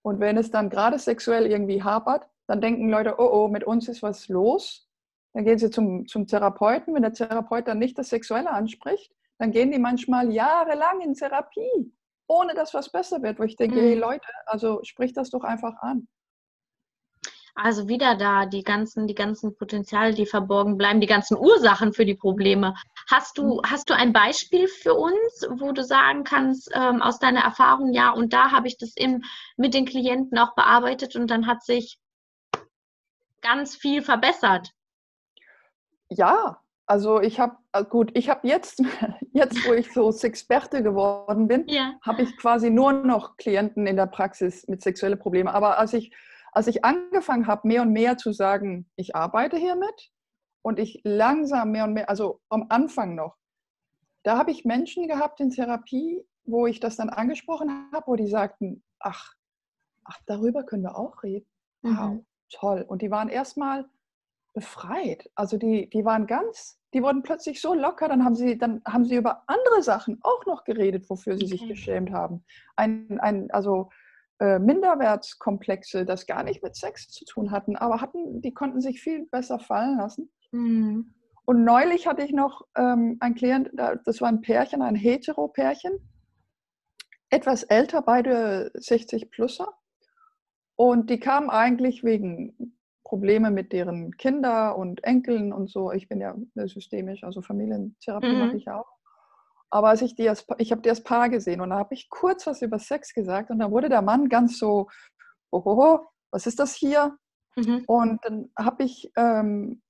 Und 0.02 0.20
wenn 0.20 0.38
es 0.38 0.52
dann 0.52 0.70
gerade 0.70 0.98
sexuell 0.98 1.46
irgendwie 1.46 1.84
hapert, 1.84 2.28
dann 2.48 2.62
denken 2.62 2.90
Leute, 2.90 3.16
oh 3.20 3.30
oh, 3.32 3.48
mit 3.48 3.64
uns 3.64 3.88
ist 3.88 4.02
was 4.02 4.28
los. 4.28 4.88
Dann 5.34 5.46
gehen 5.46 5.60
sie 5.60 5.70
zum, 5.70 6.08
zum 6.08 6.26
Therapeuten. 6.26 6.96
Wenn 6.96 7.04
der 7.04 7.14
Therapeut 7.14 7.68
dann 7.68 7.78
nicht 7.78 7.98
das 7.98 8.10
Sexuelle 8.10 8.50
anspricht, 8.50 9.14
dann 9.38 9.52
gehen 9.52 9.72
die 9.72 9.80
manchmal 9.80 10.32
jahrelang 10.32 11.02
in 11.02 11.14
Therapie, 11.14 11.94
ohne 12.28 12.56
dass 12.56 12.74
was 12.74 12.92
besser 12.92 13.22
wird. 13.22 13.40
Wo 13.40 13.44
ich 13.44 13.56
denke, 13.56 13.76
mhm. 13.76 13.82
hey 13.82 13.96
Leute, 13.96 14.28
also 14.46 14.80
sprich 14.84 15.14
das 15.14 15.30
doch 15.30 15.44
einfach 15.44 15.76
an. 15.82 16.08
Also 17.62 17.89
wieder 17.89 18.16
da 18.16 18.46
die 18.46 18.63
ganzen, 18.63 19.06
die 19.06 19.16
ganzen 19.16 19.54
Potenziale, 19.58 20.13
die 20.13 20.25
verborgen 20.25 20.78
bleiben, 20.78 21.01
die 21.01 21.08
ganzen 21.08 21.38
Ursachen 21.38 21.92
für 21.92 22.06
die 22.06 22.16
Probleme. 22.16 22.74
Hast 23.10 23.38
du, 23.38 23.56
mhm. 23.56 23.62
hast 23.70 23.89
du 23.89 23.94
ein 23.94 24.13
Beispiel 24.13 24.70
für 24.70 24.94
uns, 24.94 25.46
wo 25.50 25.74
du 25.74 25.84
sagen 25.84 26.24
kannst, 26.24 26.72
ähm, 26.74 27.01
aus 27.01 27.20
deiner 27.20 27.42
Erfahrung, 27.42 27.92
ja, 27.92 28.12
und 28.12 28.32
da 28.32 28.51
habe 28.51 28.68
ich 28.68 28.78
das 28.78 28.94
im, 28.96 29.24
mit 29.58 29.74
den 29.74 29.86
Klienten 29.86 30.38
auch 30.38 30.56
bearbeitet 30.56 31.18
und 31.18 31.30
dann 31.30 31.48
hat 31.48 31.63
sich 31.63 32.00
ganz 33.42 33.75
viel 33.75 34.01
verbessert? 34.04 34.72
Ja, 36.08 36.62
also 36.86 37.20
ich 37.20 37.42
habe, 37.42 37.58
äh, 37.74 37.84
gut, 37.84 38.12
ich 38.13 38.30
habe 38.30 38.48
jetzt, 38.48 38.82
jetzt 39.34 39.68
wo 39.68 39.74
ich 39.74 39.92
so 39.92 40.12
Sexperte 40.12 40.82
geworden 40.82 41.50
bin, 41.50 41.68
ja. 41.68 41.92
habe 42.04 42.22
ich 42.22 42.38
quasi 42.38 42.70
nur 42.70 42.94
noch 42.94 43.36
Klienten 43.36 43.86
in 43.86 43.98
der 43.98 44.08
Praxis 44.08 44.66
mit 44.70 44.82
sexuellen 44.82 45.20
Problemen. 45.20 45.50
Aber 45.50 45.78
als 45.78 45.94
ich 45.94 46.13
als 46.51 46.68
ich 46.68 46.84
angefangen 46.84 47.48
habe, 47.48 47.68
mehr 47.68 47.82
und 47.82 47.91
mehr 47.91 48.18
zu 48.18 48.32
sagen, 48.32 48.89
ich 48.96 49.15
arbeite 49.15 49.58
hiermit 49.58 50.12
und 50.62 50.79
ich 50.79 51.01
langsam 51.03 51.72
mehr 51.72 51.86
und 51.86 51.94
mehr, 51.94 52.10
also 52.10 52.41
am 52.50 52.65
Anfang 52.70 53.15
noch, 53.15 53.38
da 54.24 54.38
habe 54.38 54.51
ich 54.51 54.65
Menschen 54.65 55.08
gehabt 55.08 55.39
in 55.39 55.51
Therapie, 55.51 56.25
wo 56.44 56.68
ich 56.68 56.79
das 56.79 56.98
dann 56.98 57.10
angesprochen 57.10 57.89
habe, 57.91 58.08
wo 58.08 58.15
die 58.15 58.27
sagten, 58.27 58.84
ach, 59.00 59.34
ach, 60.03 60.20
darüber 60.25 60.63
können 60.63 60.84
wir 60.84 60.98
auch 60.98 61.24
reden. 61.24 61.48
Wow, 61.82 62.12
mhm. 62.12 62.25
toll. 62.50 62.86
Und 62.88 63.01
die 63.01 63.12
waren 63.12 63.29
erstmal 63.29 63.86
befreit. 64.53 65.29
Also 65.36 65.58
die, 65.58 65.89
die 65.89 66.03
waren 66.03 66.27
ganz, 66.27 66.79
die 66.94 67.01
wurden 67.01 67.24
plötzlich 67.24 67.62
so 67.62 67.74
locker, 67.74 68.10
dann 68.10 68.25
haben 68.25 68.36
sie, 68.36 68.58
dann 68.58 68.82
haben 68.86 69.06
sie 69.06 69.15
über 69.15 69.44
andere 69.48 69.82
Sachen 69.84 70.20
auch 70.24 70.46
noch 70.46 70.63
geredet, 70.63 71.10
wofür 71.10 71.38
sie 71.38 71.46
okay. 71.46 71.58
sich 71.58 71.68
geschämt 71.68 72.12
haben. 72.12 72.44
Ein, 72.75 73.20
ein, 73.20 73.51
also 73.51 73.89
äh, 74.39 74.60
Minderwertskomplexe, 74.60 76.05
das 76.05 76.25
gar 76.25 76.43
nicht 76.43 76.63
mit 76.63 76.75
Sex 76.75 77.10
zu 77.10 77.25
tun 77.25 77.51
hatten, 77.51 77.75
aber 77.75 78.01
hatten, 78.01 78.41
die 78.41 78.53
konnten 78.53 78.81
sich 78.81 79.01
viel 79.01 79.25
besser 79.25 79.60
fallen 79.60 79.98
lassen. 79.98 80.31
Mhm. 80.51 81.13
Und 81.46 81.63
neulich 81.63 82.08
hatte 82.08 82.24
ich 82.24 82.31
noch 82.31 82.62
ähm, 82.77 83.17
einen 83.19 83.36
Klient, 83.36 83.72
das 83.74 84.22
war 84.22 84.29
ein 84.29 84.41
Pärchen, 84.41 84.81
ein 84.81 84.96
Hetero-Pärchen, 84.96 85.93
etwas 87.29 87.63
älter, 87.63 88.01
beide 88.01 88.72
60 88.75 89.31
pluser. 89.31 89.67
Und 90.75 91.10
die 91.10 91.19
kamen 91.19 91.50
eigentlich 91.50 92.03
wegen 92.03 92.75
Probleme 93.03 93.50
mit 93.51 93.74
deren 93.74 94.15
Kinder 94.17 94.77
und 94.77 95.03
Enkeln 95.03 95.51
und 95.51 95.69
so. 95.69 95.91
Ich 95.91 96.08
bin 96.08 96.22
ja 96.22 96.36
systemisch, 96.67 97.24
also 97.24 97.41
Familientherapie 97.41 98.27
mhm. 98.27 98.39
mache 98.39 98.58
ich 98.58 98.69
auch. 98.69 98.99
Aber 99.70 99.90
als 99.90 100.02
ich 100.02 100.16
die 100.16 100.28
als, 100.28 100.46
ich 100.58 100.72
habe 100.72 100.82
die 100.82 100.90
als 100.90 101.04
Paar 101.04 101.30
gesehen 101.30 101.62
und 101.62 101.70
da 101.70 101.78
habe 101.78 101.94
ich 101.94 102.10
kurz 102.10 102.48
was 102.48 102.62
über 102.62 102.80
Sex 102.80 103.14
gesagt 103.14 103.52
und 103.52 103.60
da 103.60 103.72
wurde 103.72 103.90
der 103.90 104.02
Mann 104.02 104.30
ganz 104.30 104.58
so, 104.58 104.88
oh, 105.52 105.62
oh, 105.64 105.84
oh 105.84 106.00
was 106.32 106.48
ist 106.48 106.60
das 106.60 106.76
hier? 106.76 107.18
Mhm. 107.56 107.84
Und 107.88 108.26
dann 108.26 108.52
habe 108.58 108.84
ich 108.84 109.12
ähm, 109.16 109.82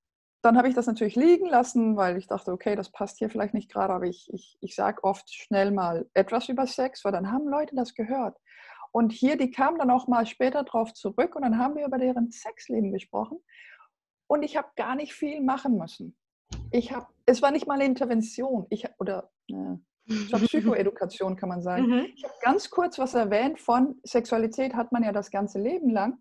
dann 0.41 0.57
habe 0.57 0.69
ich 0.69 0.75
das 0.75 0.87
natürlich 0.87 1.15
liegen 1.15 1.47
lassen, 1.47 1.97
weil 1.97 2.17
ich 2.17 2.27
dachte, 2.27 2.51
okay, 2.51 2.75
das 2.75 2.91
passt 2.91 3.17
hier 3.17 3.29
vielleicht 3.29 3.53
nicht 3.53 3.71
gerade, 3.71 3.93
aber 3.93 4.05
ich, 4.05 4.29
ich, 4.33 4.57
ich 4.61 4.73
sage 4.73 5.03
oft 5.03 5.29
schnell 5.33 5.71
mal 5.71 6.09
etwas 6.13 6.47
über 6.47 6.65
Sex, 6.65 7.03
weil 7.03 7.11
dann 7.11 7.31
haben 7.31 7.47
Leute 7.49 7.75
das 7.75 7.93
gehört. 7.93 8.37
Und 8.91 9.11
hier, 9.11 9.37
die 9.37 9.51
kamen 9.51 9.77
dann 9.77 9.91
auch 9.91 10.07
mal 10.07 10.25
später 10.25 10.63
drauf 10.63 10.93
zurück 10.93 11.35
und 11.35 11.41
dann 11.41 11.57
haben 11.57 11.75
wir 11.75 11.85
über 11.85 11.97
deren 11.97 12.31
Sexleben 12.31 12.91
gesprochen. 12.91 13.39
Und 14.27 14.43
ich 14.43 14.55
habe 14.57 14.69
gar 14.75 14.95
nicht 14.95 15.13
viel 15.13 15.41
machen 15.41 15.77
müssen. 15.77 16.15
Ich 16.71 16.93
habe, 16.93 17.07
es 17.29 17.41
war 17.41 17.51
nicht 17.51 17.67
mal 17.67 17.75
eine 17.75 17.85
Intervention, 17.85 18.65
ich 18.69 18.87
oder 18.99 19.29
äh, 19.49 19.77
es 20.07 20.31
war 20.31 20.39
Psychoedukation, 20.39 21.35
kann 21.35 21.49
man 21.49 21.61
sagen. 21.61 21.87
Mhm. 21.87 22.07
Ich 22.15 22.23
habe 22.23 22.33
ganz 22.41 22.69
kurz 22.69 22.97
was 22.97 23.13
erwähnt 23.13 23.59
von 23.59 23.99
Sexualität 24.03 24.73
hat 24.73 24.91
man 24.91 25.03
ja 25.03 25.11
das 25.11 25.29
ganze 25.29 25.59
Leben 25.59 25.89
lang. 25.89 26.17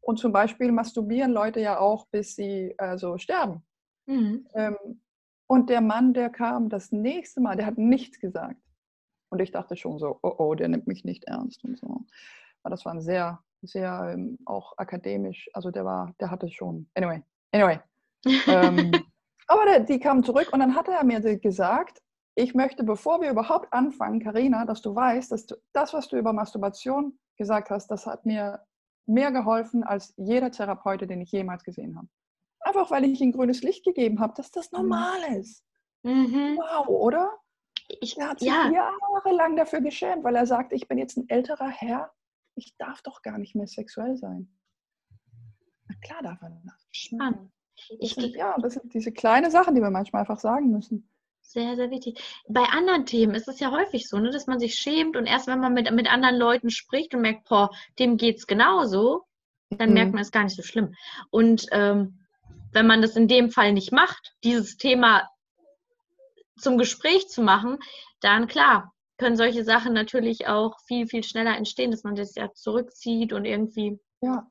Und 0.00 0.18
zum 0.18 0.32
Beispiel 0.32 0.72
masturbieren 0.72 1.32
Leute 1.32 1.60
ja 1.60 1.78
auch, 1.78 2.06
bis 2.08 2.34
sie 2.34 2.74
also 2.78 3.18
sterben. 3.18 3.62
Mhm. 4.06 4.46
Ähm, 4.54 4.76
und 5.46 5.70
der 5.70 5.80
Mann, 5.80 6.14
der 6.14 6.30
kam 6.30 6.68
das 6.68 6.92
nächste 6.92 7.40
Mal, 7.40 7.56
der 7.56 7.66
hat 7.66 7.78
nichts 7.78 8.18
gesagt. 8.18 8.60
Und 9.30 9.40
ich 9.40 9.50
dachte 9.50 9.76
schon 9.76 9.98
so, 9.98 10.18
oh 10.22 10.34
oh, 10.38 10.54
der 10.54 10.68
nimmt 10.68 10.86
mich 10.86 11.04
nicht 11.04 11.24
ernst 11.24 11.64
und 11.64 11.78
so. 11.78 12.04
Aber 12.62 12.70
das 12.70 12.84
war 12.84 12.94
ein 12.94 13.00
sehr, 13.00 13.40
sehr 13.62 14.12
ähm, 14.12 14.38
auch 14.44 14.74
akademisch. 14.76 15.50
Also 15.52 15.70
der 15.70 15.84
war, 15.84 16.14
der 16.20 16.30
hatte 16.30 16.50
schon. 16.50 16.88
Anyway, 16.94 17.22
anyway. 17.52 17.80
ähm, 18.46 18.92
aber 19.46 19.64
der, 19.64 19.80
die 19.80 20.00
kamen 20.00 20.22
zurück 20.24 20.50
und 20.52 20.60
dann 20.60 20.74
hat 20.74 20.88
er 20.88 21.04
mir 21.04 21.20
gesagt, 21.38 22.02
ich 22.34 22.54
möchte, 22.54 22.84
bevor 22.84 23.20
wir 23.20 23.30
überhaupt 23.30 23.72
anfangen, 23.72 24.20
Karina, 24.20 24.64
dass 24.64 24.80
du 24.80 24.94
weißt, 24.94 25.32
dass 25.32 25.46
du, 25.46 25.56
das, 25.72 25.92
was 25.92 26.08
du 26.08 26.16
über 26.16 26.32
Masturbation 26.32 27.18
gesagt 27.36 27.70
hast, 27.70 27.88
das 27.88 28.06
hat 28.06 28.24
mir 28.24 28.64
mehr 29.06 29.32
geholfen 29.32 29.82
als 29.84 30.14
jeder 30.16 30.50
Therapeut, 30.50 31.02
den 31.02 31.20
ich 31.20 31.32
jemals 31.32 31.64
gesehen 31.64 31.96
habe. 31.96 32.08
Einfach 32.60 32.90
weil 32.90 33.04
ich 33.04 33.20
ihm 33.20 33.32
grünes 33.32 33.62
Licht 33.62 33.84
gegeben 33.84 34.20
habe, 34.20 34.34
dass 34.36 34.50
das 34.50 34.70
mhm. 34.70 34.78
normal 34.78 35.36
ist. 35.38 35.64
Mhm. 36.02 36.56
Wow, 36.56 36.88
oder? 36.88 37.38
Ich, 38.00 38.16
er 38.16 38.30
hat 38.30 38.38
sich 38.38 38.48
ja. 38.48 38.70
jahrelang 38.70 39.56
dafür 39.56 39.80
geschämt, 39.80 40.24
weil 40.24 40.36
er 40.36 40.46
sagt, 40.46 40.72
ich 40.72 40.88
bin 40.88 40.98
jetzt 40.98 41.16
ein 41.16 41.28
älterer 41.28 41.68
Herr, 41.68 42.12
ich 42.54 42.76
darf 42.78 43.02
doch 43.02 43.22
gar 43.22 43.38
nicht 43.38 43.54
mehr 43.54 43.66
sexuell 43.66 44.16
sein. 44.16 44.56
Na 45.88 45.94
klar 46.00 46.22
darf 46.22 46.40
er 46.42 46.50
das. 46.64 46.86
Spannend. 46.92 47.52
Ich, 47.98 48.16
ja, 48.16 48.56
das 48.60 48.74
sind 48.74 48.94
diese 48.94 49.12
kleinen 49.12 49.50
Sachen, 49.50 49.74
die 49.74 49.80
wir 49.80 49.90
manchmal 49.90 50.20
einfach 50.20 50.38
sagen 50.38 50.70
müssen. 50.70 51.08
Sehr, 51.40 51.76
sehr 51.76 51.90
wichtig. 51.90 52.22
Bei 52.48 52.62
anderen 52.62 53.04
Themen 53.04 53.34
ist 53.34 53.48
es 53.48 53.60
ja 53.60 53.70
häufig 53.70 54.08
so, 54.08 54.18
ne, 54.18 54.30
dass 54.30 54.46
man 54.46 54.58
sich 54.58 54.74
schämt 54.74 55.16
und 55.16 55.26
erst 55.26 55.48
wenn 55.48 55.60
man 55.60 55.74
mit, 55.74 55.90
mit 55.92 56.10
anderen 56.10 56.36
Leuten 56.36 56.70
spricht 56.70 57.14
und 57.14 57.20
merkt, 57.20 57.48
boah, 57.48 57.70
dem 57.98 58.16
geht 58.16 58.38
es 58.38 58.46
genauso, 58.46 59.24
dann 59.68 59.90
mhm. 59.90 59.94
merkt 59.94 60.12
man 60.12 60.22
es 60.22 60.30
gar 60.30 60.44
nicht 60.44 60.56
so 60.56 60.62
schlimm. 60.62 60.94
Und 61.30 61.66
ähm, 61.72 62.20
wenn 62.72 62.86
man 62.86 63.02
das 63.02 63.16
in 63.16 63.28
dem 63.28 63.50
Fall 63.50 63.72
nicht 63.72 63.92
macht, 63.92 64.34
dieses 64.44 64.76
Thema 64.76 65.28
zum 66.56 66.78
Gespräch 66.78 67.28
zu 67.28 67.42
machen, 67.42 67.78
dann 68.20 68.46
klar, 68.46 68.94
können 69.18 69.36
solche 69.36 69.64
Sachen 69.64 69.92
natürlich 69.92 70.46
auch 70.46 70.78
viel, 70.86 71.06
viel 71.06 71.22
schneller 71.22 71.56
entstehen, 71.56 71.90
dass 71.90 72.04
man 72.04 72.14
das 72.14 72.34
ja 72.34 72.52
zurückzieht 72.54 73.32
und 73.32 73.44
irgendwie 73.44 73.98
ja 74.20 74.46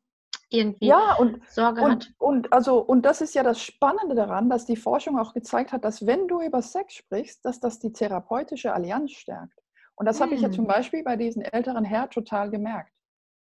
irgendwie 0.52 0.88
ja, 0.88 1.16
und, 1.16 1.42
Sorge 1.50 1.82
und, 1.82 1.92
hat. 1.92 2.14
Und, 2.18 2.54
also, 2.54 2.80
und 2.80 3.04
das 3.04 3.22
ist 3.22 3.34
ja 3.34 3.44
das 3.44 3.62
Spannende 3.62 4.16
daran, 4.16 4.50
dass 4.50 4.66
die 4.66 4.76
Forschung 4.76 5.18
auch 5.18 5.34
gezeigt 5.34 5.72
hat, 5.72 5.86
dass 5.86 6.06
wenn 6.06 6.28
du 6.28 6.42
über 6.42 6.62
Sex 6.62 6.94
sprichst, 6.94 7.44
dass 7.46 7.60
das 7.60 7.80
die 7.80 7.94
therapeutische 7.94 8.74
Allianz 8.74 9.12
stärkt. 9.12 9.60
Und 9.96 10.06
das 10.06 10.20
hm. 10.20 10.26
habe 10.26 10.36
ich 10.36 10.42
ja 10.42 10.52
zum 10.52 10.66
hm. 10.66 10.68
Beispiel 10.68 11.04
bei 11.04 11.16
diesem 11.16 11.42
älteren 11.42 11.86
Herr 11.86 12.10
total 12.10 12.50
gemerkt. 12.50 12.92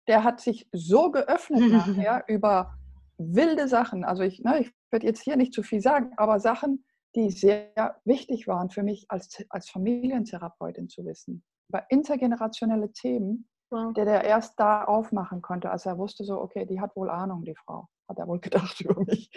Der 0.07 0.23
hat 0.23 0.39
sich 0.39 0.67
so 0.71 1.11
geöffnet 1.11 1.61
nachher 1.71 2.23
über 2.27 2.73
wilde 3.17 3.67
Sachen. 3.67 4.03
Also 4.03 4.23
ich, 4.23 4.43
ne, 4.43 4.61
ich 4.61 4.71
werde 4.89 5.05
jetzt 5.05 5.21
hier 5.21 5.35
nicht 5.35 5.53
zu 5.53 5.63
viel 5.63 5.81
sagen, 5.81 6.13
aber 6.17 6.39
Sachen, 6.39 6.85
die 7.15 7.29
sehr 7.29 7.99
wichtig 8.05 8.47
waren 8.47 8.69
für 8.69 8.83
mich 8.83 9.05
als, 9.09 9.43
als 9.49 9.69
Familientherapeutin 9.69 10.87
zu 10.87 11.05
wissen. 11.05 11.43
Über 11.67 11.85
intergenerationelle 11.89 12.91
Themen, 12.93 13.47
wow. 13.71 13.93
der 13.93 14.05
der 14.05 14.23
erst 14.23 14.59
da 14.59 14.83
aufmachen 14.83 15.41
konnte, 15.41 15.71
als 15.71 15.85
er 15.85 15.97
wusste, 15.97 16.23
so, 16.23 16.39
okay, 16.39 16.65
die 16.65 16.79
hat 16.79 16.95
wohl 16.95 17.09
Ahnung, 17.09 17.43
die 17.43 17.55
Frau, 17.55 17.87
hat 18.07 18.19
er 18.19 18.27
wohl 18.27 18.39
gedacht 18.41 18.79
über 18.81 18.99
mich. 19.01 19.31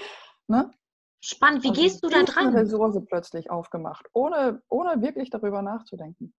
Ne? 0.46 0.70
Spannend, 1.20 1.62
wie 1.62 1.70
also 1.70 1.80
gehst 1.80 2.04
du 2.04 2.08
da 2.08 2.22
dran? 2.22 2.48
Eine 2.48 2.60
Ressource 2.60 3.00
plötzlich 3.06 3.50
aufgemacht, 3.50 4.06
ohne, 4.12 4.62
ohne 4.68 5.00
wirklich 5.00 5.30
darüber 5.30 5.62
nachzudenken. 5.62 6.34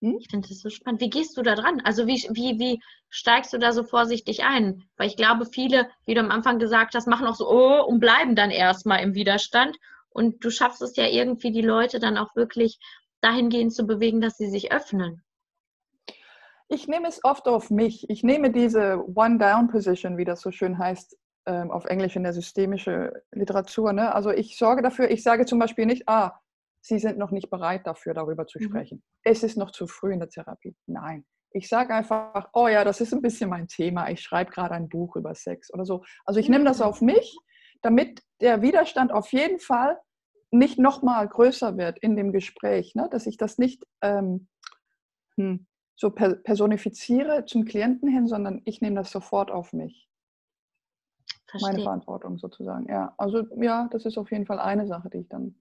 Hm? 0.00 0.16
Ich 0.18 0.28
finde 0.30 0.48
das 0.48 0.60
so 0.60 0.70
spannend. 0.70 1.00
Wie 1.00 1.10
gehst 1.10 1.36
du 1.36 1.42
da 1.42 1.54
dran? 1.54 1.80
Also 1.84 2.06
wie, 2.06 2.26
wie, 2.32 2.58
wie 2.58 2.82
steigst 3.08 3.52
du 3.52 3.58
da 3.58 3.72
so 3.72 3.84
vorsichtig 3.84 4.42
ein? 4.42 4.82
Weil 4.96 5.08
ich 5.08 5.16
glaube, 5.16 5.46
viele, 5.46 5.88
wie 6.06 6.14
du 6.14 6.20
am 6.20 6.30
Anfang 6.30 6.58
gesagt 6.58 6.94
hast, 6.94 7.06
machen 7.06 7.26
auch 7.26 7.36
so, 7.36 7.48
oh, 7.48 7.84
und 7.84 8.00
bleiben 8.00 8.34
dann 8.34 8.50
erstmal 8.50 9.02
im 9.02 9.14
Widerstand. 9.14 9.76
Und 10.10 10.44
du 10.44 10.50
schaffst 10.50 10.82
es 10.82 10.96
ja 10.96 11.06
irgendwie, 11.06 11.52
die 11.52 11.62
Leute 11.62 12.00
dann 12.00 12.18
auch 12.18 12.34
wirklich 12.34 12.78
dahingehend 13.20 13.72
zu 13.72 13.86
bewegen, 13.86 14.20
dass 14.20 14.36
sie 14.36 14.50
sich 14.50 14.72
öffnen. 14.72 15.22
Ich 16.72 16.88
nehme 16.88 17.06
es 17.06 17.22
oft 17.22 17.48
auf 17.48 17.70
mich. 17.70 18.08
Ich 18.08 18.22
nehme 18.22 18.50
diese 18.50 19.04
One-Down-Position, 19.14 20.16
wie 20.16 20.24
das 20.24 20.40
so 20.40 20.50
schön 20.50 20.78
heißt, 20.78 21.18
ähm, 21.44 21.70
auf 21.70 21.84
Englisch 21.84 22.16
in 22.16 22.22
der 22.22 22.32
systemischen 22.32 23.10
Literatur. 23.30 23.92
Ne? 23.92 24.14
Also 24.14 24.30
ich 24.30 24.56
sorge 24.56 24.80
dafür, 24.80 25.10
ich 25.10 25.22
sage 25.22 25.44
zum 25.44 25.58
Beispiel 25.58 25.84
nicht, 25.84 26.08
ah, 26.08 26.40
Sie 26.84 26.98
sind 26.98 27.16
noch 27.18 27.30
nicht 27.30 27.50
bereit 27.50 27.86
dafür, 27.86 28.14
darüber 28.14 28.46
zu 28.46 28.58
mhm. 28.58 28.64
sprechen. 28.64 28.98
Mhm. 28.98 29.02
Es 29.22 29.42
ist 29.42 29.56
noch 29.56 29.70
zu 29.70 29.86
früh 29.86 30.14
in 30.14 30.18
der 30.18 30.30
Therapie. 30.30 30.74
Nein. 30.86 31.24
Ich 31.52 31.68
sage 31.68 31.94
einfach, 31.94 32.48
oh 32.54 32.68
ja, 32.68 32.84
das 32.84 33.02
ist 33.02 33.12
ein 33.12 33.20
bisschen 33.20 33.50
mein 33.50 33.68
Thema. 33.68 34.08
Ich 34.08 34.22
schreibe 34.22 34.50
gerade 34.50 34.74
ein 34.74 34.88
Buch 34.88 35.16
über 35.16 35.34
Sex 35.34 35.72
oder 35.74 35.84
so. 35.84 36.02
Also 36.24 36.40
ich 36.40 36.48
nehme 36.48 36.64
das 36.64 36.78
mhm. 36.78 36.84
auf 36.84 37.02
mich, 37.02 37.38
damit 37.82 38.22
der 38.40 38.62
Widerstand 38.62 39.12
auf 39.12 39.30
jeden 39.32 39.60
Fall 39.60 39.98
nicht 40.50 40.78
nochmal 40.78 41.28
größer 41.28 41.76
wird 41.76 41.98
in 41.98 42.16
dem 42.16 42.32
Gespräch. 42.32 42.94
Ne? 42.94 43.08
Dass 43.10 43.26
ich 43.26 43.36
das 43.36 43.58
nicht 43.58 43.84
ähm, 44.00 44.48
hm, 45.36 45.66
so 45.94 46.10
personifiziere 46.10 47.44
zum 47.44 47.64
Klienten 47.64 48.08
hin, 48.08 48.26
sondern 48.26 48.62
ich 48.64 48.80
nehme 48.80 48.96
das 48.96 49.10
sofort 49.10 49.50
auf 49.50 49.72
mich. 49.72 50.08
Verstehe. 51.46 51.72
Meine 51.72 51.82
Verantwortung 51.82 52.38
sozusagen. 52.38 52.88
Ja, 52.88 53.14
also 53.18 53.44
ja, 53.60 53.88
das 53.90 54.06
ist 54.06 54.16
auf 54.16 54.30
jeden 54.30 54.46
Fall 54.46 54.58
eine 54.58 54.86
Sache, 54.86 55.10
die 55.10 55.18
ich 55.18 55.28
dann. 55.28 55.54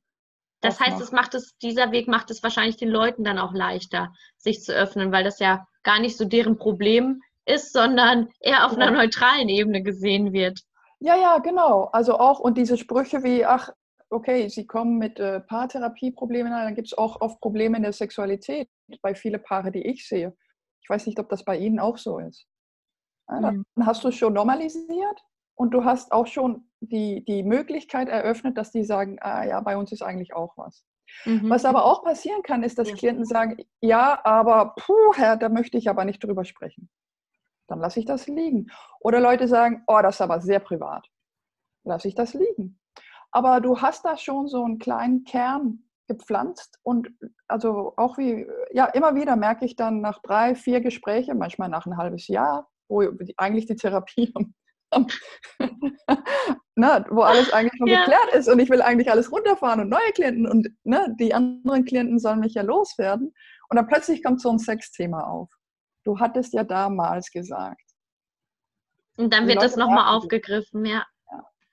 Das 0.62 0.80
heißt, 0.80 1.02
es 1.02 1.12
macht 1.12 1.34
es, 1.34 1.58
dieser 1.58 1.92
Weg 1.92 2.08
macht 2.08 2.30
es 2.30 2.44
wahrscheinlich 2.44 2.78
den 2.78 2.90
Leuten 2.90 3.24
dann 3.24 3.40
auch 3.40 3.52
leichter, 3.52 4.14
sich 4.38 4.62
zu 4.62 4.74
öffnen, 4.74 5.12
weil 5.12 5.24
das 5.24 5.40
ja 5.40 5.66
gar 5.84 6.00
nicht 6.00 6.18
so 6.18 6.26
deren 6.26 6.58
Problem 6.58 7.22
ist, 7.46 7.74
sondern 7.74 8.30
eher 8.40 8.66
auf 8.66 8.74
ja. 8.74 8.78
einer 8.78 8.92
neutralen 8.92 9.50
Ebene 9.50 9.82
gesehen 9.82 10.34
wird. 10.34 10.62
Ja, 11.00 11.16
ja, 11.16 11.40
genau. 11.40 11.86
Also 11.94 12.20
auch, 12.20 12.40
und 12.40 12.58
diese 12.58 12.78
Sprüche 12.78 13.24
wie, 13.24 13.44
ach, 13.44 13.72
okay, 14.12 14.48
Sie 14.50 14.68
kommen 14.68 15.00
mit 15.00 15.20
äh, 15.20 15.40
Paartherapieproblemen, 15.40 16.52
dann 16.52 16.76
gibt 16.76 16.90
es 16.90 16.98
auch 16.98 17.20
oft 17.22 17.42
Probleme 17.42 17.78
in 17.78 17.84
der 17.84 17.94
Sexualität 17.94 18.70
bei 19.02 19.16
vielen 19.16 19.42
Paare, 19.42 19.72
die 19.72 19.86
ich 19.86 20.08
sehe. 20.08 20.36
Ich 20.82 20.90
weiß 20.90 21.06
nicht, 21.06 21.20
ob 21.20 21.30
das 21.30 21.46
bei 21.46 21.58
Ihnen 21.58 21.80
auch 21.80 21.98
so 21.98 22.20
ist. 22.20 22.48
Dann 23.28 23.66
mhm. 23.76 23.86
hast 23.86 24.04
du 24.04 24.10
es 24.10 24.16
schon 24.16 24.34
normalisiert 24.34 25.22
und 25.56 25.72
du 25.72 25.86
hast 25.86 26.12
auch 26.12 26.28
schon 26.28 26.70
die, 26.82 27.24
die 27.24 27.44
Möglichkeit 27.44 28.10
eröffnet, 28.10 28.58
dass 28.58 28.72
die 28.72 28.84
sagen, 28.84 29.18
ah 29.22 29.46
ja, 29.46 29.62
bei 29.62 29.78
uns 29.78 29.92
ist 29.92 30.02
eigentlich 30.02 30.34
auch 30.34 30.58
was. 30.58 30.86
Mhm. 31.26 31.50
Was 31.50 31.66
aber 31.66 31.86
auch 31.86 32.04
passieren 32.04 32.42
kann, 32.42 32.64
ist, 32.64 32.78
dass 32.78 32.90
ja. 32.90 32.96
Klienten 32.96 33.26
sagen, 33.26 33.58
ja, 33.80 34.20
aber 34.24 34.74
puh, 34.78 35.14
Herr, 35.16 35.38
da 35.38 35.50
möchte 35.50 35.78
ich 35.78 35.90
aber 35.90 36.04
nicht 36.06 36.24
drüber 36.24 36.46
sprechen. 36.46 36.90
Dann 37.68 37.80
lasse 37.80 38.00
ich 38.00 38.06
das 38.06 38.28
liegen. 38.28 38.68
Oder 39.00 39.20
Leute 39.20 39.48
sagen, 39.48 39.84
oh, 39.88 40.00
das 40.02 40.16
ist 40.16 40.22
aber 40.22 40.42
sehr 40.42 40.60
privat. 40.60 41.08
Lasse 41.84 42.08
ich 42.08 42.16
das 42.16 42.34
liegen. 42.34 42.80
Aber 43.32 43.62
du 43.62 43.82
hast 43.82 44.04
da 44.04 44.18
schon 44.18 44.48
so 44.48 44.64
einen 44.64 44.78
kleinen 44.78 45.24
Kern 45.24 45.84
gepflanzt 46.12 46.80
und 46.84 47.10
also 47.48 47.94
auch 47.98 48.18
wie, 48.18 48.48
ja, 48.72 48.86
immer 48.86 49.16
wieder 49.16 49.36
merke 49.36 49.66
ich 49.66 49.76
dann 49.76 50.02
nach 50.02 50.22
drei, 50.22 50.56
vier 50.56 50.82
Gesprächen, 50.82 51.38
manchmal 51.38 51.70
nach 51.70 51.86
ein 51.86 51.98
halbes 51.98 52.28
Jahr, 52.28 52.70
wo 52.88 53.04
eigentlich 53.38 53.66
die 53.66 53.76
Therapie 53.76 54.34
ne, 56.76 57.06
wo 57.10 57.22
alles 57.22 57.52
eigentlich 57.54 57.78
schon 57.78 57.88
ja. 57.88 58.00
geklärt 58.00 58.34
ist 58.34 58.50
und 58.50 58.60
ich 58.60 58.70
will 58.70 58.82
eigentlich 58.82 59.10
alles 59.10 59.32
runterfahren 59.32 59.80
und 59.80 59.90
neue 59.90 60.12
Klienten 60.14 60.48
und 60.48 60.68
ne, 60.84 61.16
die 61.20 61.34
anderen 61.34 61.86
Klienten 61.86 62.20
sollen 62.20 62.40
mich 62.40 62.56
ja 62.56 62.62
loswerden. 62.62 63.34
Und 63.70 63.78
dann 63.78 63.88
plötzlich 63.88 64.22
kommt 64.24 64.42
so 64.42 64.50
ein 64.50 64.60
Sexthema 64.60 65.22
auf. 65.22 65.50
Du 66.04 66.20
hattest 66.20 66.54
ja 66.54 66.64
damals 66.64 67.32
gesagt. 67.32 67.82
Und 69.18 69.34
dann 69.34 69.48
wird 69.48 69.62
das 69.62 69.76
nochmal 69.76 70.16
aufgegriffen, 70.16 70.86
ja. 70.86 71.06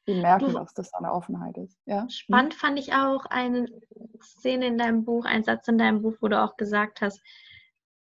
Die 0.08 0.14
merken, 0.14 0.46
du, 0.46 0.58
dass 0.58 0.74
das 0.74 0.92
eine 0.94 1.12
Offenheit 1.12 1.56
ist. 1.58 1.78
Ja? 1.84 2.08
Spannend 2.08 2.54
hm? 2.54 2.58
fand 2.58 2.78
ich 2.78 2.94
auch 2.94 3.26
eine 3.26 3.66
Szene 4.22 4.66
in 4.66 4.78
deinem 4.78 5.04
Buch, 5.04 5.26
ein 5.26 5.44
Satz 5.44 5.68
in 5.68 5.78
deinem 5.78 6.02
Buch, 6.02 6.14
wo 6.20 6.28
du 6.28 6.42
auch 6.42 6.56
gesagt 6.56 7.02
hast, 7.02 7.20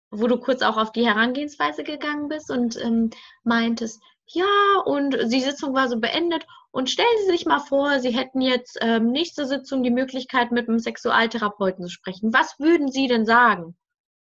wo 0.09 0.27
du 0.27 0.37
kurz 0.37 0.63
auch 0.63 0.77
auf 0.77 0.91
die 0.91 1.05
Herangehensweise 1.05 1.83
gegangen 1.83 2.27
bist 2.27 2.51
und 2.51 2.75
ähm, 2.83 3.11
meintest, 3.43 4.01
ja, 4.25 4.45
und 4.85 5.17
die 5.31 5.41
Sitzung 5.41 5.73
war 5.73 5.87
so 5.87 5.99
beendet 5.99 6.45
und 6.71 6.89
stellen 6.89 7.07
Sie 7.25 7.31
sich 7.31 7.45
mal 7.45 7.59
vor, 7.59 7.99
Sie 7.99 8.11
hätten 8.11 8.41
jetzt 8.41 8.79
ähm, 8.81 9.11
nächste 9.11 9.45
Sitzung 9.45 9.83
die 9.83 9.91
Möglichkeit, 9.91 10.51
mit 10.51 10.67
einem 10.67 10.79
Sexualtherapeuten 10.79 11.85
zu 11.85 11.91
sprechen. 11.91 12.33
Was 12.33 12.59
würden 12.59 12.91
Sie 12.91 13.07
denn 13.07 13.25
sagen? 13.25 13.77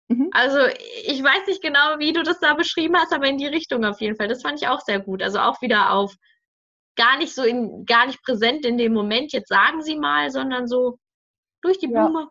Mhm. 0.09 0.29
Also 0.33 0.59
ich 1.05 1.23
weiß 1.23 1.47
nicht 1.47 1.63
genau, 1.63 1.99
wie 1.99 2.13
du 2.13 2.23
das 2.23 2.41
da 2.41 2.55
beschrieben 2.55 2.97
hast, 2.97 3.13
aber 3.13 3.27
in 3.27 3.39
die 3.39 3.47
Richtung 3.47 3.85
auf 3.85 4.01
jeden 4.01 4.17
Fall. 4.17 4.29
Das 4.29 4.43
fand 4.43 4.61
ich 4.61 4.69
auch 4.69 4.81
sehr 4.81 5.01
gut. 5.01 5.23
Also 5.23 5.39
auch 5.39 5.63
wieder 5.63 5.93
auf 5.93 6.17
gar 6.97 7.19
nicht 7.19 7.35
so 7.35 7.43
in, 7.43 7.85
gar 7.87 8.07
nicht 8.07 8.23
präsent 8.23 8.65
in 8.65 8.79
dem 8.79 8.93
Moment, 8.93 9.33
jetzt 9.33 9.49
sagen 9.49 9.83
Sie 9.83 9.97
mal, 9.97 10.31
sondern 10.31 10.67
so 10.67 10.99
durch 11.63 11.79
die 11.79 11.89
Blume. 11.89 12.29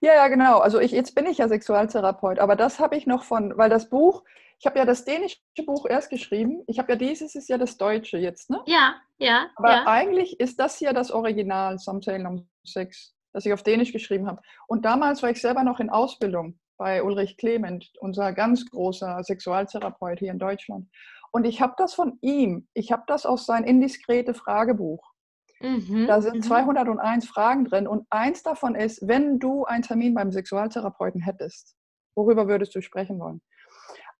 Ja, 0.00 0.12
ja, 0.12 0.14
ja 0.14 0.28
genau. 0.28 0.58
Also 0.58 0.78
ich, 0.78 0.92
jetzt 0.92 1.14
bin 1.14 1.26
ich 1.26 1.38
ja 1.38 1.48
Sexualtherapeut, 1.48 2.38
aber 2.38 2.56
das 2.56 2.78
habe 2.78 2.96
ich 2.96 3.06
noch 3.06 3.24
von, 3.24 3.56
weil 3.56 3.70
das 3.70 3.88
Buch, 3.88 4.24
ich 4.58 4.66
habe 4.66 4.78
ja 4.78 4.84
das 4.84 5.04
dänische 5.04 5.38
Buch 5.64 5.86
erst 5.88 6.10
geschrieben. 6.10 6.62
Ich 6.66 6.78
habe 6.78 6.92
ja 6.92 6.96
dieses 6.96 7.34
ist 7.34 7.48
ja 7.48 7.56
das 7.58 7.78
deutsche 7.78 8.18
jetzt, 8.18 8.50
ne? 8.50 8.60
Ja, 8.66 8.94
ja. 9.18 9.48
Aber 9.56 9.70
ja. 9.70 9.86
eigentlich 9.86 10.38
ist 10.38 10.60
das 10.60 10.76
hier 10.78 10.92
das 10.92 11.10
Original, 11.10 11.78
Samtalen 11.78 12.26
um 12.26 12.48
Sex, 12.64 13.14
das 13.32 13.46
ich 13.46 13.52
auf 13.52 13.62
Dänisch 13.62 13.92
geschrieben 13.92 14.26
habe. 14.26 14.42
Und 14.68 14.84
damals 14.84 15.22
war 15.22 15.30
ich 15.30 15.40
selber 15.40 15.64
noch 15.64 15.80
in 15.80 15.88
Ausbildung 15.88 16.58
bei 16.76 17.02
Ulrich 17.02 17.36
Clement, 17.36 17.90
unser 18.00 18.32
ganz 18.32 18.64
großer 18.70 19.22
Sexualtherapeut 19.22 20.18
hier 20.18 20.30
in 20.30 20.38
Deutschland. 20.38 20.88
Und 21.30 21.44
ich 21.44 21.60
habe 21.60 21.74
das 21.76 21.94
von 21.94 22.18
ihm, 22.20 22.68
ich 22.74 22.92
habe 22.92 23.04
das 23.06 23.26
aus 23.26 23.46
sein 23.46 23.64
indiskrete 23.64 24.34
Fragebuch. 24.34 25.12
Mhm, 25.60 26.06
da 26.06 26.22
sind 26.22 26.44
201 26.44 27.24
mhm. 27.24 27.28
Fragen 27.28 27.64
drin 27.66 27.86
und 27.86 28.06
eins 28.08 28.42
davon 28.42 28.74
ist, 28.74 29.06
wenn 29.06 29.38
du 29.38 29.64
einen 29.64 29.82
Termin 29.82 30.14
beim 30.14 30.32
Sexualtherapeuten 30.32 31.20
hättest, 31.20 31.76
worüber 32.14 32.48
würdest 32.48 32.74
du 32.74 32.80
sprechen 32.80 33.20
wollen? 33.20 33.42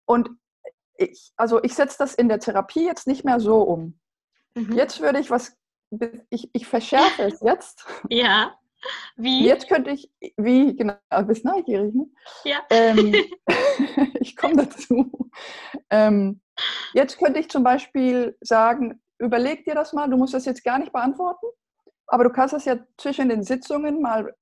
Und 0.05 0.29
ich, 0.97 1.33
also 1.37 1.63
ich 1.63 1.75
setze 1.75 1.97
das 1.99 2.15
in 2.15 2.29
der 2.29 2.41
Therapie 2.41 2.85
jetzt 2.85 3.07
nicht 3.07 3.25
mehr 3.25 3.41
so 3.41 3.63
um. 3.63 3.99
Mhm. 4.55 4.73
Jetzt 4.73 5.01
würde 5.01 5.19
ich 5.19 5.31
was, 5.31 5.57
ich, 6.29 6.51
ich 6.53 6.67
verschärfe 6.67 7.23
es 7.23 7.41
jetzt. 7.41 7.87
Ja. 8.09 8.55
Wie? 9.17 9.45
Jetzt 9.45 9.69
könnte 9.69 9.91
ich, 9.91 10.11
wie, 10.37 10.75
genau, 10.75 10.95
bist 11.27 11.45
neugierig, 11.45 11.95
ne? 11.95 12.07
Ja. 12.45 12.61
Ähm, 12.71 13.15
ich 14.21 14.37
komme 14.37 14.57
dazu. 14.57 15.31
Ähm, 15.91 16.41
jetzt 16.95 17.19
könnte 17.19 17.41
ich 17.41 17.49
zum 17.49 17.63
Beispiel 17.63 18.37
sagen, 18.41 19.01
überleg 19.19 19.65
dir 19.65 19.75
das 19.75 19.93
mal, 19.93 20.09
du 20.09 20.17
musst 20.17 20.35
das 20.35 20.45
jetzt 20.45 20.65
gar 20.65 20.79
nicht 20.79 20.93
beantworten, 20.93 21.47
aber 22.07 22.25
du 22.25 22.31
kannst 22.31 22.55
das 22.55 22.65
ja 22.65 22.79
zwischen 22.97 23.29
den 23.29 23.43
Sitzungen 23.43 24.01
mal 24.01 24.35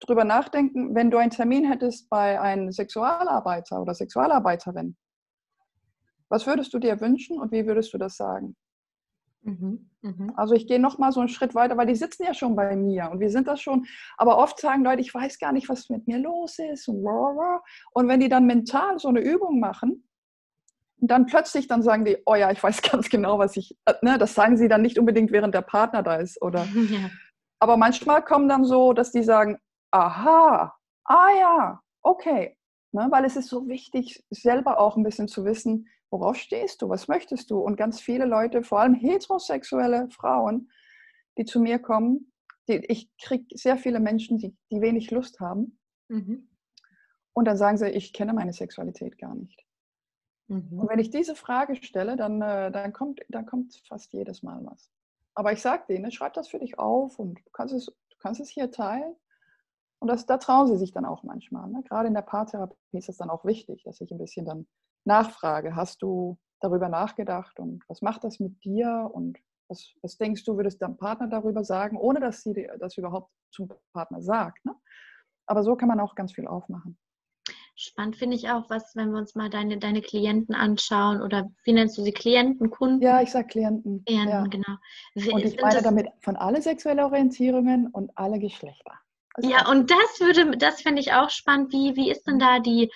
drüber 0.00 0.24
nachdenken, 0.24 0.94
wenn 0.94 1.10
du 1.10 1.18
einen 1.18 1.30
Termin 1.30 1.64
hättest 1.64 2.08
bei 2.08 2.40
einem 2.40 2.70
Sexualarbeiter 2.70 3.80
oder 3.80 3.94
Sexualarbeiterin. 3.94 4.96
Was 6.28 6.46
würdest 6.46 6.72
du 6.74 6.78
dir 6.78 7.00
wünschen 7.00 7.40
und 7.40 7.52
wie 7.52 7.66
würdest 7.66 7.92
du 7.94 7.98
das 7.98 8.16
sagen? 8.16 8.54
Mhm, 9.42 9.90
mh. 10.02 10.32
Also 10.36 10.54
ich 10.54 10.66
gehe 10.66 10.80
noch 10.80 10.98
mal 10.98 11.12
so 11.12 11.20
einen 11.20 11.28
Schritt 11.28 11.54
weiter, 11.54 11.76
weil 11.76 11.86
die 11.86 11.94
sitzen 11.94 12.24
ja 12.24 12.34
schon 12.34 12.56
bei 12.56 12.76
mir 12.76 13.10
und 13.10 13.20
wir 13.20 13.30
sind 13.30 13.46
das 13.48 13.60
schon. 13.60 13.86
Aber 14.16 14.38
oft 14.38 14.60
sagen 14.60 14.84
Leute, 14.84 15.00
ich 15.00 15.14
weiß 15.14 15.38
gar 15.38 15.52
nicht, 15.52 15.68
was 15.68 15.88
mit 15.88 16.06
mir 16.06 16.18
los 16.18 16.58
ist. 16.58 16.88
Und 16.88 18.08
wenn 18.08 18.20
die 18.20 18.28
dann 18.28 18.46
mental 18.46 18.98
so 18.98 19.08
eine 19.08 19.20
Übung 19.20 19.60
machen, 19.60 20.04
dann 21.00 21.26
plötzlich 21.26 21.68
dann 21.68 21.82
sagen 21.82 22.04
die, 22.04 22.18
oh 22.26 22.34
ja, 22.34 22.50
ich 22.50 22.62
weiß 22.62 22.82
ganz 22.90 23.08
genau, 23.08 23.38
was 23.38 23.56
ich. 23.56 23.76
Äh, 23.84 23.94
ne, 24.02 24.18
das 24.18 24.34
sagen 24.34 24.56
sie 24.56 24.68
dann 24.68 24.82
nicht 24.82 24.98
unbedingt, 24.98 25.32
während 25.32 25.54
der 25.54 25.62
Partner 25.62 26.02
da 26.02 26.16
ist, 26.16 26.40
oder? 26.42 26.66
Ja. 26.88 27.10
Aber 27.60 27.76
manchmal 27.76 28.22
kommen 28.24 28.48
dann 28.48 28.64
so, 28.64 28.92
dass 28.92 29.10
die 29.10 29.24
sagen, 29.24 29.58
aha, 29.90 30.74
ah 31.04 31.28
ja, 31.40 31.80
okay. 32.02 32.56
Ne, 32.92 33.08
weil 33.10 33.24
es 33.24 33.36
ist 33.36 33.48
so 33.48 33.68
wichtig, 33.68 34.24
selber 34.30 34.78
auch 34.78 34.96
ein 34.96 35.02
bisschen 35.02 35.28
zu 35.28 35.44
wissen, 35.44 35.88
worauf 36.10 36.36
stehst 36.36 36.82
du, 36.82 36.88
was 36.88 37.08
möchtest 37.08 37.50
du? 37.50 37.58
Und 37.58 37.76
ganz 37.76 38.00
viele 38.00 38.24
Leute, 38.24 38.62
vor 38.62 38.80
allem 38.80 38.94
heterosexuelle 38.94 40.08
Frauen, 40.10 40.70
die 41.36 41.44
zu 41.44 41.60
mir 41.60 41.78
kommen, 41.78 42.32
die, 42.68 42.84
ich 42.88 43.10
kriege 43.18 43.46
sehr 43.56 43.76
viele 43.76 44.00
Menschen, 44.00 44.38
die, 44.38 44.56
die 44.70 44.80
wenig 44.80 45.10
Lust 45.10 45.40
haben. 45.40 45.78
Mhm. 46.08 46.48
Und 47.32 47.44
dann 47.44 47.56
sagen 47.56 47.78
sie, 47.78 47.88
ich 47.88 48.12
kenne 48.12 48.32
meine 48.32 48.52
Sexualität 48.52 49.18
gar 49.18 49.34
nicht. 49.34 49.64
Mhm. 50.48 50.80
Und 50.80 50.88
wenn 50.88 50.98
ich 50.98 51.10
diese 51.10 51.36
Frage 51.36 51.76
stelle, 51.76 52.16
dann, 52.16 52.42
äh, 52.42 52.70
dann, 52.70 52.92
kommt, 52.92 53.20
dann 53.28 53.46
kommt 53.46 53.80
fast 53.86 54.12
jedes 54.12 54.42
Mal 54.42 54.60
was. 54.64 54.90
Aber 55.34 55.52
ich 55.52 55.62
sage 55.62 55.84
denen, 55.88 56.10
schreib 56.10 56.34
das 56.34 56.48
für 56.48 56.58
dich 56.58 56.78
auf 56.78 57.18
und 57.18 57.38
du 57.38 57.50
kannst 57.52 57.74
es, 57.74 57.86
du 57.86 58.16
kannst 58.18 58.40
es 58.40 58.48
hier 58.48 58.70
teilen. 58.70 59.14
Und 60.00 60.08
das, 60.08 60.26
da 60.26 60.38
trauen 60.38 60.68
sie 60.68 60.76
sich 60.76 60.92
dann 60.92 61.04
auch 61.04 61.22
manchmal. 61.22 61.68
Ne? 61.70 61.82
Gerade 61.84 62.08
in 62.08 62.14
der 62.14 62.22
Paartherapie 62.22 62.76
ist 62.92 63.08
es 63.08 63.18
dann 63.18 63.30
auch 63.30 63.44
wichtig, 63.44 63.82
dass 63.84 64.00
ich 64.00 64.10
ein 64.10 64.18
bisschen 64.18 64.46
dann 64.46 64.66
nachfrage. 65.08 65.74
Hast 65.74 66.02
du 66.02 66.38
darüber 66.60 66.88
nachgedacht 66.88 67.58
und 67.58 67.82
was 67.88 68.02
macht 68.02 68.24
das 68.24 68.38
mit 68.38 68.62
dir 68.64 69.10
und 69.12 69.38
was, 69.68 69.92
was 70.02 70.16
denkst 70.16 70.44
du, 70.44 70.56
würdest 70.56 70.80
dein 70.80 70.96
Partner 70.96 71.28
darüber 71.28 71.64
sagen, 71.64 71.98
ohne 71.98 72.20
dass 72.20 72.42
sie 72.42 72.68
das 72.78 72.96
überhaupt 72.96 73.30
zum 73.50 73.68
Partner 73.92 74.22
sagt. 74.22 74.64
Ne? 74.64 74.74
Aber 75.46 75.62
so 75.62 75.76
kann 75.76 75.88
man 75.88 76.00
auch 76.00 76.14
ganz 76.14 76.32
viel 76.32 76.46
aufmachen. 76.46 76.98
Spannend 77.80 78.16
finde 78.16 78.34
ich 78.34 78.50
auch, 78.50 78.68
was, 78.70 78.96
wenn 78.96 79.12
wir 79.12 79.18
uns 79.18 79.36
mal 79.36 79.48
deine, 79.50 79.78
deine 79.78 80.02
Klienten 80.02 80.52
anschauen 80.54 81.22
oder 81.22 81.48
wie 81.62 81.72
nennst 81.72 81.96
du 81.96 82.02
sie? 82.02 82.12
Klienten, 82.12 82.70
Kunden? 82.70 83.00
Ja, 83.00 83.22
ich 83.22 83.30
sage 83.30 83.46
Klienten. 83.46 84.04
Klienten, 84.04 84.28
ja. 84.28 84.44
genau. 84.46 84.76
Wie, 85.14 85.30
und 85.30 85.44
ich 85.44 85.60
meine 85.60 85.80
damit 85.80 86.08
von 86.20 86.34
alle 86.34 86.60
sexuelle 86.60 87.04
Orientierungen 87.04 87.86
und 87.88 88.10
alle 88.16 88.40
Geschlechter. 88.40 88.98
Also 89.34 89.48
ja, 89.48 89.70
und 89.70 89.92
das 89.92 90.18
würde, 90.18 90.58
das 90.58 90.82
finde 90.82 91.00
ich 91.00 91.12
auch 91.12 91.30
spannend. 91.30 91.72
Wie, 91.72 91.94
wie 91.94 92.10
ist 92.10 92.26
denn 92.26 92.40
da 92.40 92.58
die, 92.58 92.90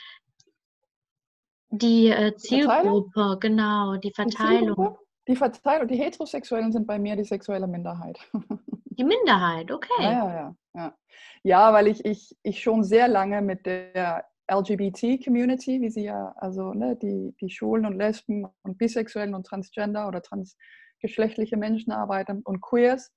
die 1.72 2.08
äh, 2.08 2.37
Zielgruppe, 2.37 3.35
die 3.37 3.48
genau, 3.48 3.96
die 3.96 4.12
Verteilung? 4.12 4.96
Die, 5.26 5.32
die 5.32 5.37
Verteilung, 5.37 5.88
die 5.88 5.96
Heterosexuellen 5.96 6.70
sind 6.70 6.87
bei 6.87 6.98
mir 6.98 7.16
die 7.16 7.24
sexuelle 7.24 7.66
Minderheit. 7.66 8.18
Die 8.98 9.04
Minderheit, 9.04 9.72
okay. 9.72 9.88
Ja, 10.00 10.12
ja, 10.12 10.35
ja. 10.35 10.56
Ja, 10.74 10.94
ja 11.42 11.72
weil 11.72 11.87
ich, 11.87 12.04
ich, 12.04 12.37
ich 12.42 12.62
schon 12.62 12.85
sehr 12.85 13.08
lange 13.08 13.40
mit 13.40 13.64
der 13.64 14.26
LGBT-Community, 14.50 15.80
wie 15.80 15.88
sie 15.88 16.04
ja, 16.04 16.35
also 16.37 16.74
ne, 16.74 16.94
die, 16.96 17.35
die 17.40 17.48
Schwulen 17.48 17.87
und 17.87 17.96
Lesben 17.96 18.46
und 18.62 18.76
Bisexuellen 18.76 19.35
und 19.35 19.46
Transgender 19.46 20.08
oder 20.08 20.20
transgeschlechtliche 20.20 21.56
Menschen 21.56 21.90
arbeiten 21.90 22.42
und 22.42 22.61
Queers. 22.61 23.11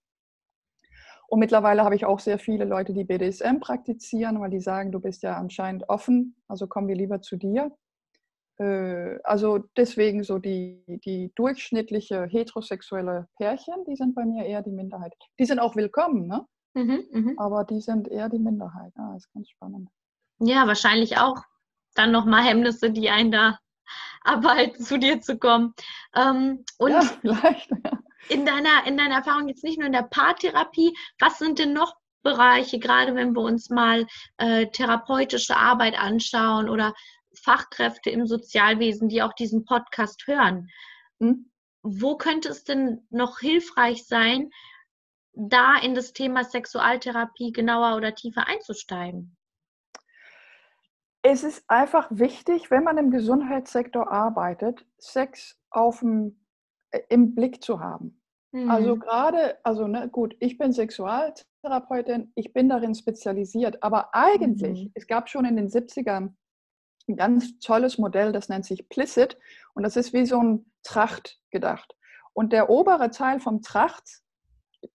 Und 1.27 1.39
mittlerweile 1.39 1.83
habe 1.83 1.95
ich 1.95 2.05
auch 2.05 2.19
sehr 2.19 2.39
viele 2.39 2.65
Leute, 2.65 2.93
die 2.93 3.03
BDSM 3.03 3.59
praktizieren, 3.59 4.39
weil 4.39 4.51
die 4.51 4.61
sagen, 4.61 4.93
du 4.93 4.99
bist 4.99 5.23
ja 5.23 5.35
anscheinend 5.35 5.89
offen, 5.89 6.35
also 6.47 6.67
kommen 6.67 6.87
wir 6.87 6.95
lieber 6.95 7.21
zu 7.21 7.35
dir. 7.35 7.75
Äh, 8.57 9.19
also 9.23 9.59
deswegen 9.75 10.23
so 10.23 10.39
die, 10.39 10.83
die 11.03 11.31
durchschnittliche 11.35 12.25
heterosexuelle 12.25 13.27
Pärchen, 13.37 13.83
die 13.87 13.95
sind 13.95 14.15
bei 14.15 14.25
mir 14.25 14.45
eher 14.45 14.61
die 14.61 14.71
Minderheit. 14.71 15.13
Die 15.39 15.45
sind 15.45 15.59
auch 15.59 15.75
willkommen, 15.75 16.27
ne? 16.27 16.45
Mhm, 16.73 17.05
mh. 17.11 17.33
Aber 17.37 17.63
die 17.63 17.81
sind 17.81 18.07
eher 18.07 18.29
die 18.29 18.39
Minderheit. 18.39 18.93
Ah, 18.97 19.15
ist 19.15 19.31
ganz 19.33 19.49
spannend. 19.49 19.89
Ja, 20.39 20.67
wahrscheinlich 20.67 21.17
auch 21.17 21.41
dann 21.95 22.11
nochmal 22.11 22.43
Hemmnisse, 22.43 22.91
die 22.91 23.09
einen 23.09 23.31
da 23.31 23.59
abhalten, 24.23 24.83
zu 24.83 24.99
dir 24.99 25.21
zu 25.21 25.37
kommen. 25.37 25.73
Ähm, 26.15 26.65
und 26.77 26.91
ja, 26.91 27.01
vielleicht. 27.01 27.69
Ja. 27.71 27.99
In, 28.29 28.45
deiner, 28.45 28.87
in 28.87 28.97
deiner 28.97 29.15
Erfahrung 29.15 29.47
jetzt 29.47 29.63
nicht 29.63 29.77
nur 29.77 29.87
in 29.87 29.93
der 29.93 30.03
Paartherapie, 30.03 30.97
was 31.19 31.37
sind 31.37 31.59
denn 31.59 31.73
noch 31.73 31.95
Bereiche, 32.23 32.79
gerade 32.79 33.15
wenn 33.15 33.33
wir 33.33 33.41
uns 33.41 33.69
mal 33.69 34.07
äh, 34.37 34.65
therapeutische 34.67 35.55
Arbeit 35.55 35.97
anschauen 35.97 36.67
oder 36.69 36.93
Fachkräfte 37.36 38.10
im 38.10 38.26
Sozialwesen, 38.26 39.10
die 39.10 39.21
auch 39.21 39.34
diesen 39.34 39.65
Podcast 39.65 40.26
hören. 40.28 40.69
Hm? 41.19 41.52
Wo 41.84 42.17
könnte 42.17 42.50
es 42.50 42.63
denn 42.63 43.06
noch 43.10 43.39
hilfreich 43.39 44.06
sein, 44.08 44.50
da 45.34 45.78
in 45.78 45.93
das 45.95 46.13
Thema 46.13 46.43
Sexualtherapie 46.43 47.52
genauer 47.52 47.95
oder 47.98 48.15
tiefer 48.15 48.48
einzusteigen? 48.48 49.36
es 51.28 51.43
ist 51.43 51.63
einfach 51.67 52.08
wichtig, 52.12 52.69
wenn 52.69 52.84
man 52.84 53.00
im 53.00 53.10
Gesundheitssektor 53.10 54.12
arbeitet, 54.12 54.86
Sex 55.00 55.60
auf 55.71 56.00
dem, 56.02 56.39
äh, 56.91 57.02
im 57.10 57.34
Blick 57.34 57.63
zu 57.63 57.80
haben. 57.80 58.21
Also 58.69 58.95
gerade, 58.95 59.58
also 59.65 59.86
ne, 59.86 60.08
gut, 60.08 60.36
ich 60.39 60.58
bin 60.58 60.71
Sexualtherapeutin, 60.71 62.32
ich 62.36 62.54
bin 62.54 62.69
darin 62.69 62.95
spezialisiert, 62.95 63.84
aber 63.84 64.13
eigentlich, 64.15 64.86
Mhm. 64.86 64.91
es 64.93 65.08
gab 65.08 65.28
schon 65.28 65.43
in 65.43 65.58
den 65.58 65.67
70ern 65.67 66.38
ein 67.07 67.15
ganz 67.15 67.59
tolles 67.59 67.97
Modell, 67.97 68.31
das 68.31 68.49
nennt 68.49 68.65
sich 68.65 68.89
Plicit 68.89 69.37
und 69.73 69.83
das 69.83 69.95
ist 69.95 70.13
wie 70.13 70.25
so 70.25 70.39
ein 70.39 70.71
Tracht 70.83 71.39
gedacht. 71.51 71.95
Und 72.33 72.51
der 72.51 72.69
obere 72.69 73.11
Teil 73.11 73.39
vom 73.39 73.61
Tracht, 73.61 74.21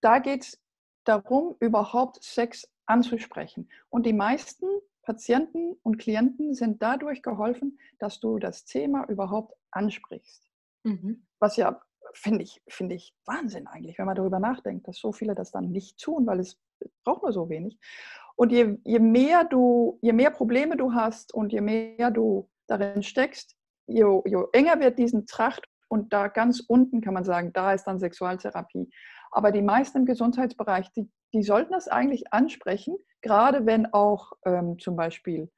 da 0.01 0.19
geht 0.19 0.43
es 0.43 0.63
darum, 1.05 1.57
überhaupt 1.61 2.23
Sex 2.23 2.69
anzusprechen. 2.87 3.69
Und 3.89 4.05
die 4.05 4.13
meisten 4.13 4.67
Patienten 5.03 5.77
und 5.83 5.99
Klienten 5.99 6.55
sind 6.55 6.83
dadurch 6.83 7.23
geholfen, 7.23 7.79
dass 7.99 8.21
du 8.21 8.39
das 8.39 8.65
Thema 8.65 9.09
überhaupt 9.09 9.55
ansprichst. 9.71 10.51
Mhm. 10.85 11.27
Was 11.39 11.57
ja, 11.57 11.81
finde 12.13 12.43
ich, 12.43 12.63
finde 12.69 12.95
ich 12.95 13.15
Wahnsinn 13.25 13.67
eigentlich, 13.67 13.99
wenn 13.99 14.07
man 14.07 14.17
darüber 14.17 14.39
nachdenkt, 14.39 14.87
dass 14.87 14.99
so 14.99 15.13
viele 15.13 15.35
das 15.35 15.51
dann 15.51 15.71
nicht 15.71 15.99
tun, 15.99 16.27
weil 16.27 16.41
es 16.41 16.61
braucht 17.05 17.23
nur 17.23 17.33
so 17.33 17.49
wenig. 17.49 17.79
Und 18.37 18.53
je, 18.53 18.79
je 18.85 18.99
mehr 18.99 19.45
du, 19.45 19.99
je 20.03 20.13
mehr 20.13 20.31
Probleme 20.31 20.77
du 20.77 20.95
hast 20.95 21.35
und 21.35 21.53
je 21.53 21.61
mehr 21.61 22.11
du 22.11 22.49
darin 22.67 23.03
steckst, 23.03 23.57
je, 23.87 24.05
je 24.25 24.45
enger 24.53 24.81
wird 24.81 24.99
diesen 24.99 25.27
Tracht 25.27 25.67
und 25.89 26.13
da 26.13 26.29
ganz 26.29 26.61
unten 26.61 27.01
kann 27.01 27.15
man 27.15 27.25
sagen, 27.25 27.53
da 27.53 27.73
ist 27.73 27.85
dann 27.85 27.99
Sexualtherapie. 27.99 28.91
Aber 29.33 29.53
die 29.53 29.63
meisten 29.63 29.99
im 29.99 30.07
Gesundheitsbereich, 30.07 30.93
die, 30.93 31.11
die 31.33 31.43
sollten 31.43 31.73
das 31.73 31.89
eigentlich 31.89 32.33
ansprechen, 32.33 32.97
gerade 33.23 33.67
wenn 33.67 33.93
auch 33.93 34.33
ähm, 34.45 34.79
zum 34.79 34.97
Beispiel 34.97 35.51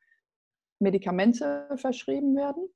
Medikamente 0.78 1.68
verschrieben 1.76 2.35
werden 2.37 2.68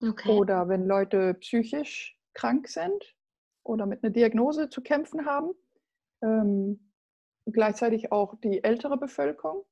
Okay. 0.00 0.30
oder 0.30 0.68
wenn 0.68 0.86
Leute 0.86 1.34
psychisch 1.34 2.16
krank 2.34 2.68
sind 2.68 3.16
oder 3.64 3.86
mit 3.86 4.02
einer 4.02 4.12
Diagnose 4.12 4.70
zu 4.70 4.80
kämpfen 4.80 5.26
haben. 5.26 5.50
Ähm, 6.22 6.87
gleichzeitig 7.52 8.12
auch 8.12 8.34
die 8.40 8.62
ältere 8.64 8.96
Bevölkerung. 8.96 9.64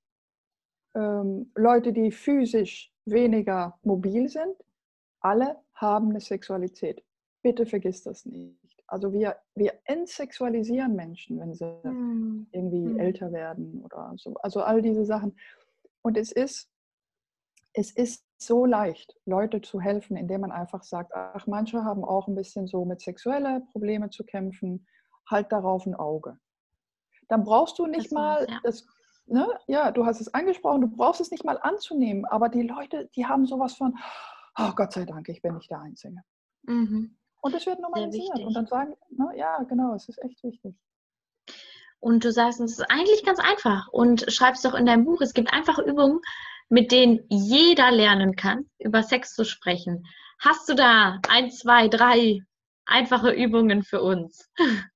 Ähm, 0.94 1.50
Leute, 1.54 1.92
die 1.92 2.10
physisch 2.10 2.92
weniger 3.04 3.78
mobil 3.82 4.28
sind. 4.28 4.56
Alle 5.20 5.56
haben 5.74 6.10
eine 6.10 6.20
Sexualität. 6.20 7.04
Bitte 7.42 7.66
vergiss 7.66 8.02
das 8.02 8.24
nicht. 8.26 8.82
Also 8.88 9.12
wir, 9.12 9.36
wir 9.54 9.74
entsexualisieren 9.84 10.94
Menschen, 10.94 11.38
wenn 11.40 11.54
sie 11.54 11.66
Mhm. 11.84 12.46
irgendwie 12.52 12.92
Mhm. 12.94 12.98
älter 12.98 13.32
werden 13.32 13.82
oder 13.84 14.12
so. 14.16 14.34
Also 14.42 14.62
all 14.62 14.80
diese 14.82 15.04
Sachen. 15.04 15.36
Und 16.02 16.16
es 16.16 16.32
ist, 16.32 16.70
es 17.72 17.90
ist 17.90 18.24
so 18.38 18.64
leicht, 18.64 19.18
Leute 19.26 19.60
zu 19.60 19.80
helfen, 19.80 20.16
indem 20.16 20.42
man 20.42 20.52
einfach 20.52 20.82
sagt, 20.82 21.12
ach, 21.14 21.46
manche 21.46 21.84
haben 21.84 22.04
auch 22.04 22.28
ein 22.28 22.34
bisschen 22.34 22.66
so 22.66 22.84
mit 22.84 23.00
sexuellen 23.00 23.66
Problemen 23.72 24.10
zu 24.10 24.24
kämpfen, 24.24 24.86
halt 25.28 25.50
darauf 25.52 25.84
ein 25.86 25.94
Auge. 25.94 26.38
Dann 27.28 27.44
brauchst 27.44 27.78
du 27.78 27.86
nicht 27.86 28.06
Das 28.06 28.12
mal 28.12 28.46
ja. 28.48 28.60
das, 28.62 28.86
ne, 29.26 29.46
ja, 29.66 29.90
du 29.90 30.06
hast 30.06 30.20
es 30.20 30.32
angesprochen, 30.32 30.82
du 30.82 30.88
brauchst 30.88 31.20
es 31.20 31.30
nicht 31.30 31.44
mal 31.44 31.58
anzunehmen, 31.58 32.24
aber 32.24 32.48
die 32.48 32.62
Leute, 32.62 33.08
die 33.16 33.26
haben 33.26 33.46
sowas 33.46 33.74
von, 33.74 33.98
oh 34.58 34.72
Gott 34.74 34.92
sei 34.92 35.04
Dank, 35.04 35.28
ich 35.28 35.42
bin 35.42 35.54
nicht 35.54 35.70
der 35.70 35.80
Einzige. 35.80 36.22
Mhm. 36.62 37.16
Und 37.40 37.54
es 37.54 37.66
wird 37.66 37.80
normalisiert. 37.80 38.38
Und 38.40 38.54
dann 38.54 38.66
sagen, 38.66 38.94
ne, 39.10 39.30
ja, 39.36 39.62
genau, 39.64 39.94
es 39.94 40.08
ist 40.08 40.22
echt 40.22 40.42
wichtig. 40.42 40.74
Und 42.00 42.24
du 42.24 42.32
sagst, 42.32 42.60
es 42.60 42.72
ist 42.72 42.90
eigentlich 42.90 43.24
ganz 43.24 43.40
einfach 43.40 43.88
und 43.88 44.30
schreibst 44.32 44.64
doch 44.64 44.74
in 44.74 44.86
deinem 44.86 45.04
Buch, 45.04 45.20
es 45.20 45.34
gibt 45.34 45.52
einfache 45.52 45.82
Übungen, 45.82 46.20
mit 46.68 46.92
denen 46.92 47.20
jeder 47.28 47.90
lernen 47.90 48.36
kann, 48.36 48.66
über 48.78 49.02
Sex 49.02 49.34
zu 49.34 49.44
sprechen. 49.44 50.04
Hast 50.40 50.68
du 50.68 50.74
da 50.74 51.20
ein, 51.28 51.50
zwei, 51.50 51.88
drei 51.88 52.40
einfache 52.84 53.30
Übungen 53.30 53.82
für 53.82 54.02
uns? 54.02 54.50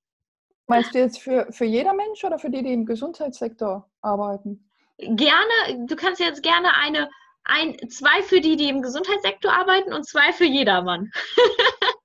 Meinst 0.70 0.94
du 0.94 1.00
jetzt 1.00 1.18
für, 1.20 1.48
für 1.50 1.64
jeder 1.64 1.92
Mensch 1.94 2.22
oder 2.22 2.38
für 2.38 2.48
die, 2.48 2.62
die 2.62 2.72
im 2.72 2.86
Gesundheitssektor 2.86 3.90
arbeiten? 4.02 4.70
Gerne, 4.98 5.86
du 5.88 5.96
kannst 5.96 6.20
jetzt 6.20 6.44
gerne 6.44 6.76
eine, 6.76 7.10
ein, 7.42 7.76
zwei 7.90 8.22
für 8.22 8.40
die, 8.40 8.54
die 8.54 8.68
im 8.68 8.80
Gesundheitssektor 8.80 9.52
arbeiten 9.52 9.92
und 9.92 10.06
zwei 10.06 10.32
für 10.32 10.44
jedermann. 10.44 11.10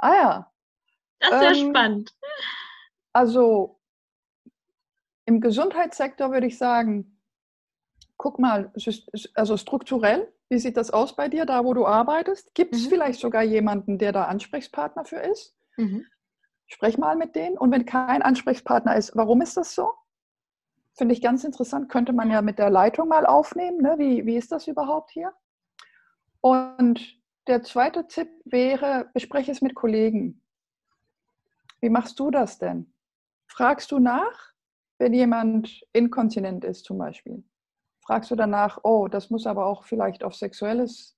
Ah 0.00 0.14
ja, 0.14 0.52
Das 1.18 1.40
wäre 1.40 1.54
Ähm, 1.56 1.70
spannend. 1.70 2.12
also 3.12 3.80
im 5.26 5.40
Gesundheitssektor 5.40 6.30
würde 6.30 6.46
ich 6.46 6.56
sagen, 6.56 7.20
guck 8.16 8.38
mal, 8.38 8.72
also 9.34 9.56
strukturell, 9.56 10.32
wie 10.48 10.60
sieht 10.60 10.76
das 10.76 10.92
aus 10.92 11.16
bei 11.16 11.26
dir, 11.26 11.46
da 11.46 11.64
wo 11.64 11.74
du 11.74 11.84
arbeitest? 11.84 12.54
Gibt 12.54 12.76
es 12.76 12.84
Mhm. 12.84 12.90
vielleicht 12.90 13.18
sogar 13.18 13.42
jemanden, 13.42 13.98
der 13.98 14.12
da 14.12 14.26
Ansprechpartner 14.26 15.04
für 15.04 15.16
ist? 15.18 15.56
Mhm. 15.76 16.06
Sprech 16.68 16.98
mal 16.98 17.16
mit 17.16 17.34
denen. 17.34 17.58
Und 17.58 17.72
wenn 17.72 17.86
kein 17.86 18.22
Ansprechpartner 18.22 18.94
ist, 18.96 19.16
warum 19.16 19.40
ist 19.40 19.56
das 19.56 19.74
so? 19.74 19.92
Finde 20.92 21.14
ich 21.14 21.22
ganz 21.22 21.44
interessant. 21.44 21.88
Könnte 21.88 22.12
man 22.12 22.30
ja 22.30 22.42
mit 22.42 22.58
der 22.58 22.70
Leitung 22.70 23.08
mal 23.08 23.26
aufnehmen. 23.26 23.78
Ne? 23.80 23.98
Wie, 23.98 24.26
wie 24.26 24.36
ist 24.36 24.52
das 24.52 24.68
überhaupt 24.68 25.10
hier? 25.10 25.32
Und 26.40 27.18
der 27.46 27.62
zweite 27.62 28.06
Tipp 28.06 28.28
wäre, 28.44 29.08
bespreche 29.14 29.50
es 29.50 29.62
mit 29.62 29.74
Kollegen. 29.74 30.42
Wie 31.80 31.88
machst 31.88 32.18
du 32.20 32.30
das 32.30 32.58
denn? 32.58 32.92
Fragst 33.46 33.90
du 33.90 33.98
nach, 33.98 34.52
wenn 34.98 35.14
jemand 35.14 35.80
inkontinent 35.92 36.64
ist 36.64 36.84
zum 36.84 36.98
Beispiel? 36.98 37.44
Fragst 38.04 38.30
du 38.30 38.36
danach, 38.36 38.80
oh, 38.82 39.08
das 39.08 39.30
muss 39.30 39.46
aber 39.46 39.66
auch 39.66 39.84
vielleicht 39.84 40.24
auf, 40.24 40.34
sexuelles, 40.34 41.16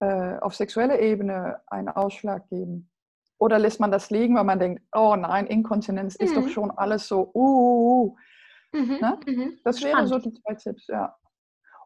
äh, 0.00 0.38
auf 0.38 0.54
sexuelle 0.54 1.00
Ebene 1.00 1.60
einen 1.66 1.88
Ausschlag 1.88 2.48
geben? 2.48 2.91
Oder 3.42 3.58
lässt 3.58 3.80
man 3.80 3.90
das 3.90 4.10
liegen, 4.10 4.36
weil 4.36 4.44
man 4.44 4.60
denkt, 4.60 4.84
oh 4.92 5.16
nein, 5.16 5.48
Inkontinenz 5.48 6.14
ist 6.14 6.36
doch 6.36 6.44
Mhm. 6.44 6.48
schon 6.48 6.70
alles 6.70 7.08
so, 7.08 7.32
uh, 7.34 7.40
uh, 7.40 8.04
uh. 8.04 8.16
Mhm. 8.78 8.98
Ne? 9.00 9.18
Mhm. 9.26 9.58
Das 9.64 9.82
wäre 9.82 10.06
Spannend. 10.06 10.08
so 10.10 10.18
die 10.20 10.32
zwei 10.32 10.54
Tipps, 10.54 10.86
ja. 10.86 11.16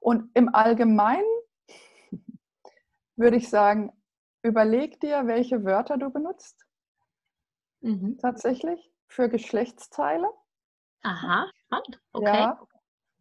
Und 0.02 0.30
im 0.34 0.54
Allgemeinen 0.54 1.24
würde 3.16 3.38
ich 3.38 3.48
sagen, 3.48 3.90
überleg 4.42 5.00
dir, 5.00 5.26
welche 5.26 5.64
Wörter 5.64 5.96
du 5.96 6.10
benutzt, 6.10 6.62
Mhm. 7.80 8.18
tatsächlich, 8.20 8.92
für 9.08 9.30
Geschlechtsteile. 9.30 10.28
Aha, 11.04 11.50
spannend. 11.64 12.02
Okay. 12.12 12.26
Ja, 12.26 12.60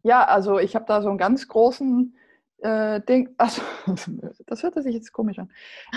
ja 0.02 0.24
also 0.24 0.58
ich 0.58 0.74
habe 0.74 0.84
da 0.84 1.00
so 1.00 1.08
einen 1.08 1.16
ganz 1.16 1.48
großen 1.48 2.14
äh, 2.58 3.00
Ding, 3.02 3.34
also 3.38 3.62
das 4.46 4.62
hört 4.62 4.74
sich 4.82 4.94
jetzt 4.94 5.12
komisch 5.12 5.38
an. 5.38 5.50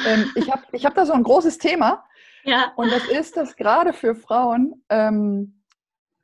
Ähm, 0.05 0.31
ich 0.35 0.51
habe 0.51 0.63
ich 0.71 0.85
hab 0.85 0.95
da 0.95 1.05
so 1.05 1.13
ein 1.13 1.23
großes 1.23 1.57
Thema 1.57 2.05
Ja. 2.43 2.73
und 2.75 2.91
das 2.91 3.07
ist, 3.07 3.37
dass 3.37 3.55
gerade 3.55 3.93
für 3.93 4.15
Frauen 4.15 4.83
ähm, 4.89 5.61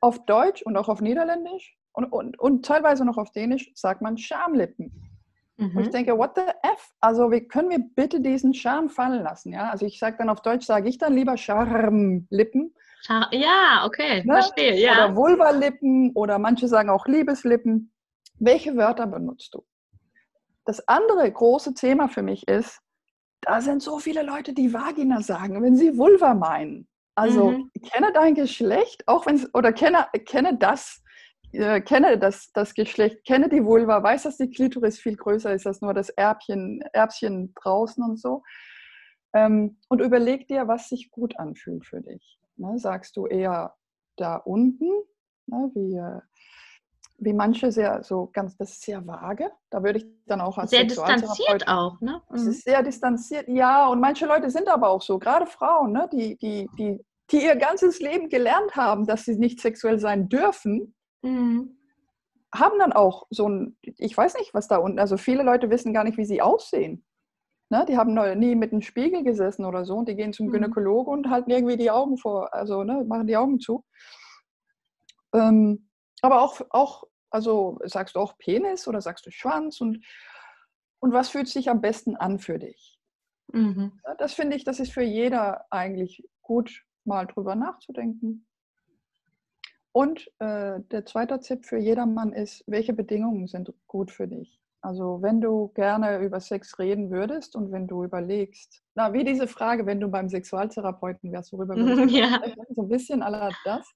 auf 0.00 0.24
Deutsch 0.26 0.62
und 0.62 0.76
auch 0.76 0.88
auf 0.88 1.00
Niederländisch 1.00 1.76
und, 1.92 2.04
und, 2.12 2.38
und 2.38 2.64
teilweise 2.66 3.04
noch 3.04 3.16
auf 3.16 3.30
Dänisch 3.32 3.70
sagt 3.74 4.02
man 4.02 4.18
Schamlippen. 4.18 5.02
Und 5.58 5.78
ich 5.80 5.86
Mhm. 5.86 5.90
denke, 5.90 6.18
what 6.18 6.32
the 6.34 6.42
F? 6.62 6.90
Also 7.00 7.30
wie 7.30 7.48
können 7.48 7.70
wir 7.70 7.78
bitte 7.78 8.20
diesen 8.20 8.52
Charme 8.52 8.90
fallen 8.90 9.22
lassen? 9.22 9.54
Ja? 9.54 9.70
Also 9.70 9.86
ich 9.86 9.98
sage 9.98 10.18
dann 10.18 10.28
auf 10.28 10.42
Deutsch, 10.42 10.66
sage 10.66 10.86
ich 10.86 10.98
dann 10.98 11.14
lieber 11.14 11.38
Charmlippen 11.38 12.74
Scha- 13.06 13.28
Ja, 13.34 13.84
okay, 13.86 14.22
Ne? 14.24 14.34
verstehe. 14.34 14.76
Ja. 14.78 14.92
oder 14.92 15.16
Vulvalippen 15.16 16.12
oder 16.14 16.38
manche 16.38 16.68
sagen 16.68 16.90
auch 16.90 17.06
Liebeslippen. 17.06 17.90
Welche 18.38 18.76
Wörter 18.76 19.06
benutzt 19.06 19.54
du? 19.54 19.64
Das 20.66 20.86
andere 20.88 21.30
große 21.32 21.74
Thema 21.74 22.08
für 22.08 22.22
mich 22.22 22.46
ist, 22.48 22.80
da 23.40 23.60
sind 23.62 23.82
so 23.82 23.98
viele 23.98 24.22
Leute, 24.22 24.52
die 24.52 24.74
Vagina 24.74 25.22
sagen, 25.22 25.62
wenn 25.62 25.76
sie 25.76 25.96
Vulva 25.96 26.34
meinen. 26.34 26.88
Also 27.14 27.52
Mhm. 27.52 27.70
kenne 27.90 28.12
dein 28.12 28.34
Geschlecht, 28.34 29.06
auch 29.08 29.24
wenn 29.26 29.36
es, 29.36 29.54
oder 29.54 29.72
kenne, 29.72 30.06
kenne 30.26 30.58
das, 30.58 31.02
äh, 31.52 31.80
kenne 31.80 32.18
das, 32.18 32.50
das 32.52 32.74
Geschlecht, 32.74 33.24
kenne 33.24 33.48
die 33.48 33.64
Vulva, 33.64 34.02
weiß, 34.02 34.24
dass 34.24 34.36
die 34.36 34.50
Klitoris 34.50 34.98
viel 34.98 35.16
größer 35.16 35.54
ist 35.54 35.66
als 35.66 35.80
nur 35.80 35.94
das 35.94 36.10
Erbchen, 36.10 36.82
Erbchen 36.92 37.54
draußen 37.54 38.02
und 38.04 38.20
so. 38.20 38.42
Ähm, 39.32 39.78
und 39.88 40.00
überleg 40.00 40.48
dir, 40.48 40.68
was 40.68 40.88
sich 40.88 41.10
gut 41.10 41.38
anfühlt 41.38 41.86
für 41.86 42.00
dich. 42.02 42.38
Ne, 42.56 42.78
sagst 42.78 43.16
du 43.16 43.26
eher 43.26 43.74
da 44.16 44.36
unten, 44.36 44.90
ne, 45.46 45.70
wie, 45.74 45.94
äh, 45.96 46.20
wie 47.18 47.32
manche 47.32 47.72
sehr 47.72 48.02
so 48.02 48.28
ganz, 48.32 48.56
das 48.56 48.72
ist 48.72 48.82
sehr 48.82 49.06
vage. 49.06 49.50
Da 49.70 49.82
würde 49.82 49.98
ich 50.00 50.06
dann 50.26 50.40
auch 50.40 50.58
als 50.58 50.70
Sehr 50.70 50.84
distanziert 50.84 51.66
auch, 51.68 52.00
ne? 52.00 52.22
es 52.34 52.42
Mhm. 52.42 52.48
ist 52.50 52.64
sehr 52.64 52.82
distanziert, 52.82 53.48
ja. 53.48 53.86
Und 53.88 54.00
manche 54.00 54.26
Leute 54.26 54.50
sind 54.50 54.68
aber 54.68 54.88
auch 54.90 55.02
so, 55.02 55.18
gerade 55.18 55.46
Frauen, 55.46 55.92
ne, 55.92 56.08
die, 56.12 56.36
die, 56.36 56.68
die, 56.78 57.00
die 57.30 57.44
ihr 57.44 57.56
ganzes 57.56 58.00
Leben 58.00 58.28
gelernt 58.28 58.76
haben, 58.76 59.06
dass 59.06 59.24
sie 59.24 59.36
nicht 59.36 59.60
sexuell 59.60 59.98
sein 59.98 60.28
dürfen, 60.28 60.94
Mhm. 61.22 61.76
haben 62.54 62.78
dann 62.78 62.92
auch 62.92 63.26
so 63.30 63.48
ein, 63.48 63.76
ich 63.82 64.16
weiß 64.16 64.34
nicht, 64.38 64.54
was 64.54 64.68
da 64.68 64.76
unten, 64.76 64.98
also 64.98 65.16
viele 65.16 65.42
Leute 65.42 65.70
wissen 65.70 65.92
gar 65.94 66.04
nicht, 66.04 66.18
wie 66.18 66.24
sie 66.26 66.42
aussehen. 66.42 67.04
Ne, 67.70 67.84
die 67.88 67.96
haben 67.98 68.14
noch 68.14 68.32
nie 68.36 68.54
mit 68.54 68.72
einem 68.72 68.82
Spiegel 68.82 69.24
gesessen 69.24 69.64
oder 69.64 69.84
so 69.84 69.96
und 69.96 70.08
die 70.08 70.14
gehen 70.16 70.32
zum 70.32 70.48
Mhm. 70.48 70.52
Gynäkologen 70.52 71.12
und 71.12 71.30
halten 71.30 71.50
irgendwie 71.50 71.76
die 71.76 71.90
Augen 71.90 72.16
vor, 72.18 72.54
also 72.54 72.84
ne, 72.84 73.04
machen 73.08 73.26
die 73.26 73.36
Augen 73.36 73.58
zu. 73.60 73.84
Ähm, 75.34 75.88
aber 76.22 76.42
auch, 76.42 76.60
auch, 76.70 77.04
also 77.30 77.78
sagst 77.84 78.16
du 78.16 78.20
auch 78.20 78.38
Penis 78.38 78.88
oder 78.88 79.00
sagst 79.00 79.26
du 79.26 79.30
Schwanz 79.30 79.80
und, 79.80 80.04
und 81.00 81.12
was 81.12 81.28
fühlt 81.28 81.48
sich 81.48 81.68
am 81.68 81.80
besten 81.80 82.16
an 82.16 82.38
für 82.38 82.58
dich? 82.58 82.98
Mhm. 83.52 84.00
Ja, 84.04 84.14
Das 84.14 84.34
finde 84.34 84.56
ich, 84.56 84.64
das 84.64 84.80
ist 84.80 84.92
für 84.92 85.02
jeder 85.02 85.66
eigentlich 85.70 86.26
gut 86.42 86.84
mal 87.04 87.26
drüber 87.26 87.54
nachzudenken. 87.54 88.46
Und 89.92 90.30
äh, 90.40 90.80
der 90.90 91.06
zweite 91.06 91.40
Tipp 91.40 91.64
für 91.64 91.78
jedermann 91.78 92.32
ist, 92.32 92.62
welche 92.66 92.92
Bedingungen 92.92 93.46
sind 93.46 93.72
gut 93.86 94.10
für 94.10 94.28
dich? 94.28 94.60
Also 94.82 95.22
wenn 95.22 95.40
du 95.40 95.68
gerne 95.74 96.18
über 96.18 96.38
Sex 96.38 96.78
reden 96.78 97.10
würdest 97.10 97.56
und 97.56 97.72
wenn 97.72 97.86
du 97.86 98.04
überlegst, 98.04 98.82
na, 98.94 99.12
wie 99.12 99.24
diese 99.24 99.48
Frage, 99.48 99.86
wenn 99.86 99.98
du 99.98 100.08
beim 100.08 100.28
Sexualtherapeuten 100.28 101.32
wärst, 101.32 101.52
worüber 101.52 101.74
wir 101.74 102.06
ja. 102.08 102.42
so 102.74 102.82
ein 102.82 102.88
bisschen 102.88 103.22
aller 103.22 103.50
das, 103.64 103.90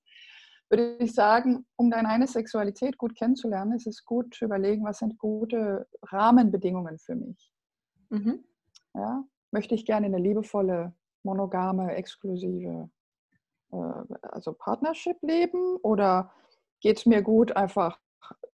würde 0.70 0.96
ich 0.98 1.12
sagen, 1.12 1.66
um 1.76 1.90
deine 1.90 2.09
eine 2.09 2.26
Sexualität 2.26 2.96
gut 2.96 3.16
kennenzulernen, 3.16 3.72
ist 3.72 3.87
es 3.87 4.04
gut 4.04 4.35
zu 4.35 4.44
überlegen, 4.44 4.85
was 4.85 4.98
sind 4.98 5.18
gute 5.18 5.88
Rahmenbedingungen 6.02 6.98
für 6.98 7.16
mich. 7.16 7.52
Mhm. 8.09 8.44
Ja? 8.94 9.24
Möchte 9.50 9.74
ich 9.74 9.85
gerne 9.85 10.06
eine 10.06 10.18
liebevolle, 10.18 10.94
monogame, 11.24 11.94
exklusive 11.96 12.88
äh, 13.72 13.76
also 14.22 14.52
Partnership 14.52 15.18
leben 15.22 15.76
oder 15.83 16.33
geht 16.80 16.98
es 16.98 17.06
mir 17.06 17.22
gut, 17.22 17.56
einfach 17.56 17.98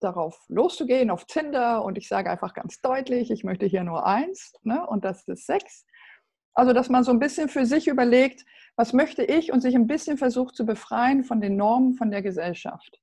darauf 0.00 0.44
loszugehen, 0.48 1.10
auf 1.10 1.26
Tinder 1.26 1.84
und 1.84 1.98
ich 1.98 2.08
sage 2.08 2.30
einfach 2.30 2.54
ganz 2.54 2.80
deutlich, 2.80 3.30
ich 3.30 3.44
möchte 3.44 3.66
hier 3.66 3.84
nur 3.84 4.06
eins 4.06 4.54
ne, 4.62 4.86
und 4.86 5.04
das 5.04 5.26
ist 5.28 5.46
Sex. 5.46 5.84
Also, 6.54 6.72
dass 6.72 6.88
man 6.88 7.04
so 7.04 7.10
ein 7.10 7.18
bisschen 7.18 7.50
für 7.50 7.66
sich 7.66 7.86
überlegt, 7.86 8.44
was 8.76 8.92
möchte 8.92 9.24
ich 9.24 9.52
und 9.52 9.60
sich 9.60 9.74
ein 9.74 9.86
bisschen 9.86 10.18
versucht 10.18 10.54
zu 10.54 10.66
befreien 10.66 11.24
von 11.24 11.40
den 11.40 11.56
Normen 11.56 11.94
von 11.94 12.10
der 12.10 12.22
Gesellschaft. 12.22 13.00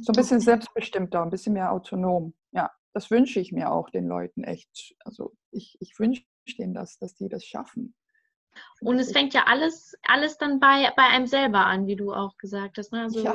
So 0.00 0.12
ein 0.12 0.16
bisschen 0.16 0.40
selbstbestimmter, 0.40 1.22
ein 1.22 1.30
bisschen 1.30 1.52
mehr 1.52 1.70
autonom. 1.70 2.32
Ja, 2.52 2.70
das 2.94 3.10
wünsche 3.10 3.38
ich 3.40 3.52
mir 3.52 3.70
auch 3.70 3.90
den 3.90 4.06
Leuten 4.06 4.42
echt. 4.42 4.94
Also, 5.04 5.34
ich, 5.50 5.76
ich 5.80 5.98
wünsche 5.98 6.24
denen 6.58 6.72
das, 6.72 6.98
dass 6.98 7.14
die 7.14 7.28
das 7.28 7.44
schaffen. 7.44 7.94
Und 8.80 8.98
es 8.98 9.12
fängt 9.12 9.34
ja 9.34 9.44
alles, 9.46 9.96
alles 10.02 10.38
dann 10.38 10.60
bei, 10.60 10.90
bei 10.96 11.04
einem 11.04 11.26
selber 11.26 11.66
an, 11.66 11.86
wie 11.86 11.96
du 11.96 12.12
auch 12.12 12.36
gesagt 12.38 12.78
hast. 12.78 12.92
Ne? 12.92 13.02
Also 13.02 13.20
ja. 13.20 13.34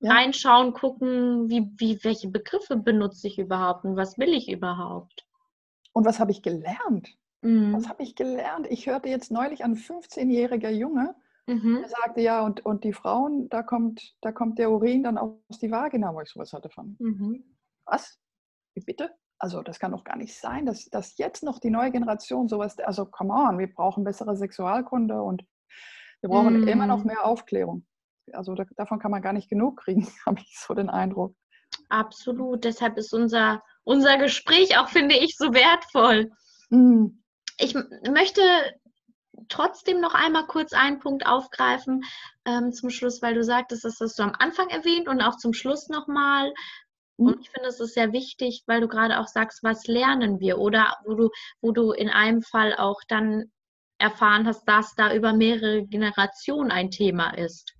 Ja. 0.00 0.12
reinschauen, 0.12 0.72
gucken, 0.72 1.50
wie, 1.50 1.70
wie, 1.76 2.02
welche 2.04 2.28
Begriffe 2.28 2.76
benutze 2.76 3.26
ich 3.26 3.38
überhaupt 3.38 3.84
und 3.84 3.96
was 3.96 4.16
will 4.16 4.32
ich 4.32 4.48
überhaupt. 4.48 5.26
Und 5.92 6.04
was 6.04 6.20
habe 6.20 6.30
ich 6.30 6.42
gelernt? 6.42 7.16
Mhm. 7.42 7.72
Was 7.74 7.88
habe 7.88 8.02
ich 8.02 8.14
gelernt? 8.14 8.66
Ich 8.68 8.86
hörte 8.86 9.08
jetzt 9.08 9.30
neulich 9.30 9.64
ein 9.64 9.76
15-jähriger 9.76 10.70
Junge, 10.70 11.14
mhm. 11.46 11.78
der 11.80 11.88
sagte, 11.88 12.20
ja, 12.20 12.44
und, 12.44 12.64
und 12.64 12.84
die 12.84 12.92
Frauen, 12.92 13.48
da 13.48 13.62
kommt, 13.62 14.16
da 14.20 14.32
kommt 14.32 14.58
der 14.58 14.70
Urin 14.70 15.04
dann 15.04 15.18
aus 15.18 15.58
die 15.60 15.70
Vagina, 15.70 16.14
wo 16.14 16.20
ich 16.20 16.30
sowas 16.30 16.52
hatte 16.52 16.70
von. 16.70 16.96
Mhm. 16.98 17.44
Was? 17.84 18.18
Wie 18.74 18.82
bitte? 18.82 19.10
Also 19.38 19.62
das 19.62 19.78
kann 19.78 19.92
doch 19.92 20.02
gar 20.02 20.16
nicht 20.16 20.36
sein, 20.36 20.66
dass, 20.66 20.86
dass 20.86 21.16
jetzt 21.16 21.44
noch 21.44 21.60
die 21.60 21.70
neue 21.70 21.92
Generation 21.92 22.48
sowas, 22.48 22.78
also 22.80 23.06
come 23.06 23.32
on, 23.32 23.58
wir 23.58 23.72
brauchen 23.72 24.02
bessere 24.02 24.36
Sexualkunde 24.36 25.22
und 25.22 25.44
wir 26.20 26.30
brauchen 26.30 26.62
mm. 26.62 26.68
immer 26.68 26.88
noch 26.88 27.00
mhm. 27.00 27.06
mehr 27.06 27.24
Aufklärung. 27.24 27.86
Also 28.32 28.56
da, 28.56 28.64
davon 28.76 28.98
kann 28.98 29.12
man 29.12 29.22
gar 29.22 29.32
nicht 29.32 29.48
genug 29.48 29.78
kriegen, 29.78 30.08
habe 30.26 30.40
ich 30.40 30.58
so 30.58 30.74
den 30.74 30.90
Eindruck. 30.90 31.36
Absolut, 31.88 32.64
deshalb 32.64 32.96
ist 32.96 33.14
unser, 33.14 33.62
unser 33.84 34.18
Gespräch 34.18 34.76
auch, 34.76 34.88
finde 34.88 35.16
ich, 35.16 35.36
so 35.36 35.54
wertvoll. 35.54 36.32
Mm. 36.70 37.18
Ich 37.58 37.74
möchte 38.08 38.40
trotzdem 39.48 40.00
noch 40.00 40.14
einmal 40.14 40.46
kurz 40.46 40.72
einen 40.72 40.98
Punkt 40.98 41.26
aufgreifen 41.26 42.04
ähm, 42.44 42.72
zum 42.72 42.90
Schluss, 42.90 43.22
weil 43.22 43.34
du 43.34 43.44
sagtest, 43.44 43.84
das 43.84 44.00
hast 44.00 44.18
du 44.18 44.22
am 44.22 44.34
Anfang 44.38 44.68
erwähnt 44.68 45.08
und 45.08 45.20
auch 45.20 45.36
zum 45.36 45.52
Schluss 45.52 45.88
nochmal, 45.88 46.52
und 47.18 47.36
mhm. 47.36 47.40
ich 47.42 47.50
finde, 47.50 47.68
es 47.68 47.80
ist 47.80 47.94
sehr 47.94 48.12
wichtig, 48.12 48.62
weil 48.66 48.80
du 48.80 48.88
gerade 48.88 49.18
auch 49.18 49.26
sagst, 49.26 49.62
was 49.62 49.86
lernen 49.86 50.40
wir? 50.40 50.58
Oder 50.58 50.96
wo 51.04 51.14
du, 51.14 51.30
wo 51.60 51.72
du 51.72 51.90
in 51.90 52.08
einem 52.08 52.42
Fall 52.42 52.74
auch 52.76 53.00
dann 53.08 53.50
erfahren 53.98 54.46
hast, 54.46 54.64
dass 54.66 54.94
da 54.94 55.12
über 55.12 55.32
mehrere 55.32 55.84
Generationen 55.84 56.70
ein 56.70 56.90
Thema 56.92 57.30
ist. 57.36 57.74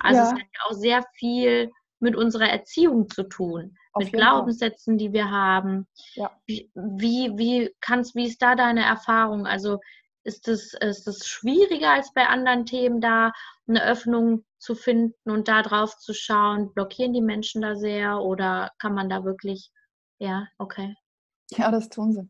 Also 0.00 0.18
ja. 0.18 0.26
es 0.26 0.32
hat 0.32 0.40
ja 0.40 0.60
auch 0.66 0.74
sehr 0.74 1.04
viel 1.14 1.70
mit 2.02 2.16
unserer 2.16 2.48
Erziehung 2.48 3.08
zu 3.08 3.22
tun, 3.22 3.76
Auf 3.92 4.04
mit 4.04 4.12
Glaubenssätzen, 4.12 4.92
Fall. 4.94 4.98
die 4.98 5.12
wir 5.12 5.30
haben. 5.30 5.86
Ja. 6.14 6.30
Wie, 6.46 6.70
wie, 6.74 7.32
wie 7.36 7.74
kannst, 7.80 8.14
wie 8.14 8.26
ist 8.26 8.42
da 8.42 8.54
deine 8.54 8.84
Erfahrung? 8.84 9.46
Also 9.46 9.78
ist 10.24 10.48
es, 10.48 10.74
ist 10.74 11.08
es 11.08 11.26
schwieriger 11.26 11.92
als 11.92 12.12
bei 12.12 12.26
anderen 12.26 12.66
Themen, 12.66 13.00
da 13.00 13.32
eine 13.66 13.84
Öffnung 13.84 14.44
zu 14.58 14.74
finden 14.74 15.30
und 15.30 15.48
da 15.48 15.62
drauf 15.62 15.96
zu 15.98 16.12
schauen? 16.12 16.72
Blockieren 16.74 17.12
die 17.12 17.22
Menschen 17.22 17.62
da 17.62 17.76
sehr 17.76 18.20
oder 18.20 18.70
kann 18.78 18.94
man 18.94 19.08
da 19.08 19.24
wirklich, 19.24 19.70
ja, 20.18 20.46
okay. 20.58 20.94
Ja, 21.50 21.70
das 21.70 21.88
tun 21.88 22.12
sie. 22.12 22.28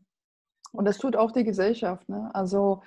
Und 0.71 0.85
das 0.85 0.97
tut 0.97 1.15
auch 1.15 1.31
die 1.31 1.43
Gesellschaft. 1.43 2.09
Ne? 2.09 2.31
Also 2.33 2.81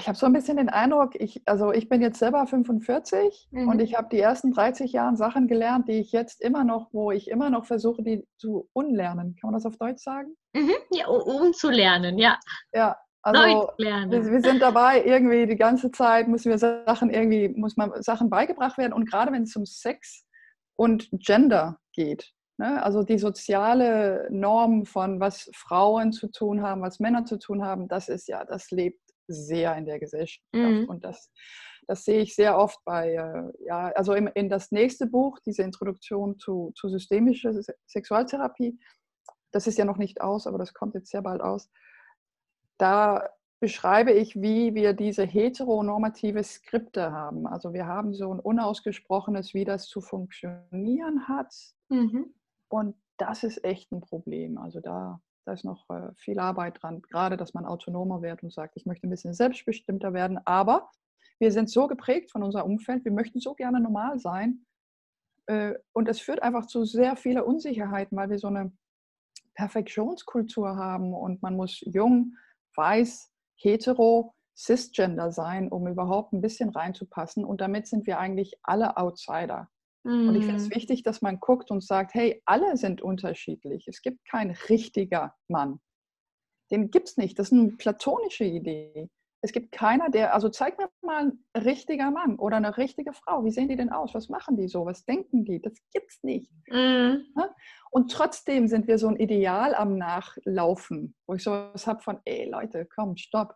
ich 0.00 0.06
habe 0.06 0.16
so 0.16 0.26
ein 0.26 0.32
bisschen 0.32 0.58
den 0.58 0.68
Eindruck, 0.68 1.14
ich, 1.14 1.42
also 1.46 1.72
ich 1.72 1.88
bin 1.88 2.00
jetzt 2.00 2.18
selber 2.18 2.46
45 2.46 3.48
mhm. 3.50 3.68
und 3.68 3.80
ich 3.80 3.96
habe 3.96 4.08
die 4.10 4.20
ersten 4.20 4.52
30 4.52 4.92
Jahre 4.92 5.16
Sachen 5.16 5.48
gelernt, 5.48 5.88
die 5.88 5.98
ich 5.98 6.12
jetzt 6.12 6.40
immer 6.40 6.64
noch, 6.64 6.88
wo 6.92 7.10
ich 7.10 7.28
immer 7.28 7.50
noch 7.50 7.66
versuche, 7.66 8.02
die 8.02 8.26
zu 8.38 8.68
unlernen. 8.72 9.36
Kann 9.40 9.50
man 9.50 9.54
das 9.54 9.66
auf 9.66 9.76
Deutsch 9.76 10.02
sagen? 10.02 10.36
Mhm. 10.54 10.74
Ja, 10.92 11.08
um 11.08 11.52
zu 11.52 11.70
lernen, 11.70 12.18
ja. 12.18 12.38
Ja, 12.72 12.96
also 13.22 13.72
wir, 13.76 14.08
wir, 14.08 14.40
sind 14.40 14.62
dabei, 14.62 15.04
irgendwie 15.04 15.46
die 15.46 15.56
ganze 15.56 15.90
Zeit 15.90 16.28
müssen 16.28 16.48
wir 16.48 16.58
Sachen 16.58 17.10
irgendwie, 17.10 17.48
muss 17.48 17.76
man 17.76 18.00
Sachen 18.00 18.30
beigebracht 18.30 18.78
werden. 18.78 18.92
Und 18.92 19.10
gerade 19.10 19.32
wenn 19.32 19.42
es 19.42 19.56
um 19.56 19.66
Sex 19.66 20.24
und 20.76 21.08
Gender 21.10 21.80
geht, 21.92 22.32
ne? 22.56 22.80
also 22.84 23.02
die 23.02 23.18
soziale 23.18 24.28
Norm 24.30 24.86
von 24.86 25.18
was 25.18 25.50
Frauen 25.56 26.12
zu 26.12 26.28
tun 26.30 26.62
haben, 26.62 26.82
was 26.82 27.00
Männer 27.00 27.24
zu 27.24 27.36
tun 27.36 27.64
haben, 27.64 27.88
das 27.88 28.08
ist 28.08 28.28
ja, 28.28 28.44
das 28.44 28.70
lebt 28.70 29.00
sehr 29.26 29.76
in 29.76 29.86
der 29.86 29.98
Gesellschaft. 29.98 30.44
Mhm. 30.52 30.86
Und 30.88 31.04
das, 31.04 31.30
das 31.86 32.04
sehe 32.04 32.20
ich 32.20 32.34
sehr 32.34 32.58
oft 32.58 32.78
bei, 32.84 33.14
äh, 33.14 33.64
ja, 33.66 33.92
also 33.94 34.14
in, 34.14 34.26
in 34.28 34.48
das 34.48 34.72
nächste 34.72 35.06
Buch, 35.06 35.38
diese 35.44 35.62
Introduktion 35.62 36.38
zu, 36.38 36.72
zu 36.74 36.88
systemischer 36.88 37.52
Sexualtherapie, 37.86 38.78
das 39.52 39.66
ist 39.66 39.78
ja 39.78 39.84
noch 39.84 39.96
nicht 39.96 40.20
aus, 40.20 40.46
aber 40.46 40.58
das 40.58 40.74
kommt 40.74 40.94
jetzt 40.94 41.10
sehr 41.10 41.22
bald 41.22 41.40
aus 41.40 41.70
da 42.78 43.28
beschreibe 43.60 44.12
ich, 44.12 44.36
wie 44.36 44.74
wir 44.74 44.92
diese 44.92 45.24
heteronormative 45.24 46.42
Skripte 46.44 47.12
haben. 47.12 47.46
Also 47.46 47.72
wir 47.72 47.86
haben 47.86 48.14
so 48.14 48.32
ein 48.32 48.40
unausgesprochenes, 48.40 49.54
wie 49.54 49.64
das 49.64 49.86
zu 49.86 50.00
funktionieren 50.00 51.26
hat. 51.26 51.54
Mhm. 51.88 52.34
Und 52.68 52.96
das 53.16 53.44
ist 53.44 53.64
echt 53.64 53.92
ein 53.92 54.00
Problem. 54.00 54.58
Also 54.58 54.80
da, 54.80 55.22
da 55.46 55.52
ist 55.52 55.64
noch 55.64 55.88
äh, 55.90 56.12
viel 56.16 56.40
Arbeit 56.40 56.82
dran, 56.82 57.00
gerade 57.02 57.36
dass 57.36 57.54
man 57.54 57.64
autonomer 57.64 58.20
wird 58.20 58.42
und 58.42 58.52
sagt, 58.52 58.76
ich 58.76 58.84
möchte 58.84 59.06
ein 59.06 59.10
bisschen 59.10 59.32
selbstbestimmter 59.32 60.12
werden. 60.12 60.40
Aber 60.44 60.90
wir 61.38 61.52
sind 61.52 61.70
so 61.70 61.86
geprägt 61.86 62.32
von 62.32 62.42
unserem 62.42 62.72
Umfeld, 62.72 63.04
wir 63.04 63.12
möchten 63.12 63.38
so 63.38 63.54
gerne 63.54 63.80
normal 63.80 64.18
sein. 64.18 64.66
Äh, 65.46 65.74
und 65.92 66.08
es 66.08 66.20
führt 66.20 66.42
einfach 66.42 66.66
zu 66.66 66.84
sehr 66.84 67.16
vielen 67.16 67.42
Unsicherheiten, 67.42 68.16
weil 68.18 68.28
wir 68.28 68.38
so 68.38 68.48
eine 68.48 68.72
Perfektionskultur 69.54 70.76
haben 70.76 71.14
und 71.14 71.42
man 71.42 71.56
muss 71.56 71.80
jung 71.82 72.34
weiß, 72.74 73.32
hetero, 73.54 74.34
cisgender 74.56 75.30
sein, 75.30 75.70
um 75.70 75.86
überhaupt 75.86 76.32
ein 76.32 76.40
bisschen 76.40 76.70
reinzupassen. 76.70 77.44
Und 77.44 77.60
damit 77.60 77.86
sind 77.86 78.06
wir 78.06 78.18
eigentlich 78.18 78.58
alle 78.62 78.96
Outsider. 78.96 79.70
Mm. 80.06 80.28
Und 80.28 80.36
ich 80.36 80.44
finde 80.44 80.60
es 80.62 80.68
mhm. 80.68 80.76
wichtig, 80.76 81.02
dass 81.02 81.20
man 81.20 81.40
guckt 81.40 81.70
und 81.70 81.82
sagt, 81.82 82.14
hey, 82.14 82.40
alle 82.44 82.76
sind 82.76 83.02
unterschiedlich. 83.02 83.86
Es 83.88 84.02
gibt 84.02 84.24
kein 84.24 84.56
richtiger 84.68 85.34
Mann. 85.48 85.80
Den 86.70 86.90
gibt 86.90 87.08
es 87.08 87.16
nicht. 87.16 87.38
Das 87.38 87.48
ist 87.50 87.58
eine 87.58 87.72
platonische 87.72 88.44
Idee. 88.44 89.08
Es 89.42 89.52
gibt 89.52 89.70
keiner, 89.70 90.08
der, 90.08 90.34
also 90.34 90.48
zeig 90.48 90.78
mir 90.78 90.88
mal 91.02 91.26
ein 91.54 91.62
richtiger 91.62 92.10
Mann 92.10 92.36
oder 92.36 92.56
eine 92.56 92.76
richtige 92.76 93.12
Frau. 93.12 93.44
Wie 93.44 93.50
sehen 93.50 93.68
die 93.68 93.76
denn 93.76 93.90
aus? 93.90 94.14
Was 94.14 94.28
machen 94.28 94.56
die 94.56 94.68
so? 94.68 94.86
Was 94.86 95.04
denken 95.04 95.44
die? 95.44 95.60
Das 95.60 95.74
gibt 95.92 96.10
es 96.10 96.22
nicht. 96.22 96.50
Mm. 96.68 97.16
Und 97.90 98.10
trotzdem 98.10 98.68
sind 98.68 98.86
wir 98.86 98.98
so 98.98 99.08
ein 99.08 99.16
Ideal 99.16 99.74
am 99.74 99.98
Nachlaufen, 99.98 101.14
wo 101.26 101.34
ich 101.34 101.42
so 101.42 101.50
was 101.50 101.86
habe 101.86 102.02
von, 102.02 102.18
ey 102.24 102.48
Leute, 102.48 102.86
komm, 102.86 103.16
stopp. 103.16 103.54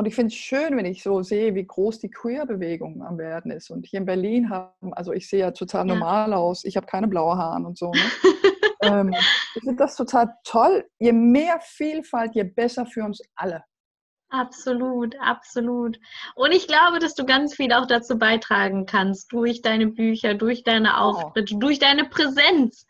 Und 0.00 0.06
ich 0.06 0.14
finde 0.14 0.28
es 0.28 0.34
schön, 0.34 0.78
wenn 0.78 0.86
ich 0.86 1.02
so 1.02 1.22
sehe, 1.22 1.54
wie 1.54 1.66
groß 1.66 1.98
die 1.98 2.10
Queer-Bewegung 2.10 3.02
am 3.02 3.18
werden 3.18 3.50
ist. 3.50 3.68
Und 3.68 3.84
hier 3.84 3.98
in 3.98 4.06
Berlin 4.06 4.48
haben, 4.48 4.94
also 4.94 5.12
ich 5.12 5.28
sehe 5.28 5.40
ja 5.40 5.50
total 5.50 5.86
ja. 5.86 5.92
normal 5.92 6.32
aus, 6.32 6.64
ich 6.64 6.78
habe 6.78 6.86
keine 6.86 7.06
blaue 7.06 7.36
Haare 7.36 7.66
und 7.66 7.76
so. 7.76 7.90
Ne? 7.90 8.00
ähm, 8.80 9.14
ich 9.54 9.62
finde 9.62 9.76
das 9.76 9.96
total 9.96 10.32
toll. 10.42 10.86
Je 11.00 11.12
mehr 11.12 11.60
Vielfalt, 11.60 12.34
je 12.34 12.44
besser 12.44 12.86
für 12.86 13.04
uns 13.04 13.20
alle. 13.34 13.62
Absolut, 14.30 15.14
absolut. 15.20 15.98
Und 16.34 16.52
ich 16.52 16.66
glaube, 16.66 16.98
dass 16.98 17.14
du 17.14 17.26
ganz 17.26 17.54
viel 17.54 17.70
auch 17.74 17.86
dazu 17.86 18.16
beitragen 18.16 18.86
kannst, 18.86 19.30
durch 19.30 19.60
deine 19.60 19.88
Bücher, 19.88 20.32
durch 20.32 20.64
deine 20.64 20.92
oh. 20.92 21.10
Auftritte, 21.10 21.56
oh. 21.56 21.58
durch 21.58 21.78
deine 21.78 22.06
Präsenz. 22.06 22.86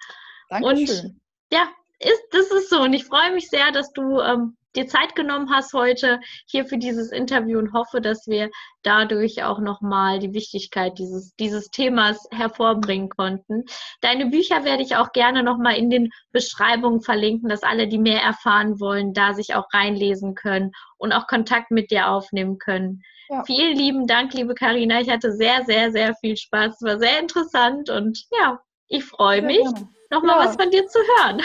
Dankeschön. 0.49 1.07
Und 1.07 1.21
ja, 1.53 1.67
ist, 1.99 2.23
das 2.31 2.53
ist 2.53 2.71
so. 2.71 2.83
Und 2.83 2.93
ich 2.93 3.05
freue 3.05 3.33
mich 3.33 3.49
sehr, 3.49 3.73
dass 3.73 3.93
du 3.93 4.21
ähm, 4.21 4.57
dir 4.77 4.87
Zeit 4.87 5.15
genommen 5.15 5.51
hast 5.51 5.73
heute 5.73 6.21
hier 6.47 6.65
für 6.65 6.79
dieses 6.79 7.13
Interview 7.13 7.59
und 7.59 7.73
hoffe, 7.73 8.01
dass 8.01 8.27
wir 8.27 8.51
dadurch 8.83 9.43
auch 9.43 9.59
nochmal 9.59 10.19
die 10.19 10.33
Wichtigkeit 10.33 10.99
dieses, 10.99 11.35
dieses 11.37 11.71
Themas 11.71 12.27
hervorbringen 12.31 13.09
konnten. 13.09 13.65
Deine 14.01 14.27
Bücher 14.27 14.65
werde 14.65 14.83
ich 14.83 14.97
auch 14.97 15.13
gerne 15.13 15.43
nochmal 15.43 15.77
in 15.77 15.91
den 15.91 16.11
Beschreibungen 16.33 17.03
verlinken, 17.03 17.49
dass 17.49 17.63
alle, 17.63 17.89
die 17.89 17.99
mehr 17.99 18.23
erfahren 18.23 18.81
wollen, 18.81 19.13
da 19.13 19.35
sich 19.35 19.55
auch 19.55 19.67
reinlesen 19.73 20.35
können 20.35 20.73
und 20.99 21.13
auch 21.13 21.27
Kontakt 21.27 21.71
mit 21.71 21.91
dir 21.91 22.09
aufnehmen 22.09 22.59
können. 22.59 23.03
Ja. 23.29 23.45
Vielen 23.45 23.77
lieben 23.77 24.07
Dank, 24.07 24.35
liebe 24.35 24.55
Karina. 24.55 25.01
Ich 25.01 25.09
hatte 25.09 25.33
sehr, 25.33 25.65
sehr, 25.65 25.93
sehr 25.93 26.15
viel 26.17 26.37
Spaß. 26.37 26.77
Es 26.77 26.83
war 26.83 26.99
sehr 26.99 27.21
interessant 27.21 27.89
und 27.91 28.25
ja, 28.33 28.61
ich 28.89 29.05
freue 29.05 29.41
mich, 29.43 29.65
nochmal 30.11 30.41
ja. 30.41 30.47
was 30.47 30.57
von 30.57 30.71
dir 30.71 30.87
zu 30.87 30.99
hören. 30.99 31.43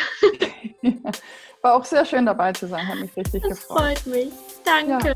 War 1.65 1.73
auch 1.73 1.85
sehr 1.85 2.05
schön 2.05 2.27
dabei 2.27 2.53
zu 2.53 2.67
sein, 2.67 2.87
hat 2.87 2.99
mich 2.99 3.17
richtig 3.17 3.41
das 3.41 3.61
gefreut. 3.61 3.97
Freut 3.97 4.05
mich. 4.05 4.31
Danke. 4.63 5.07
Ja. 5.07 5.15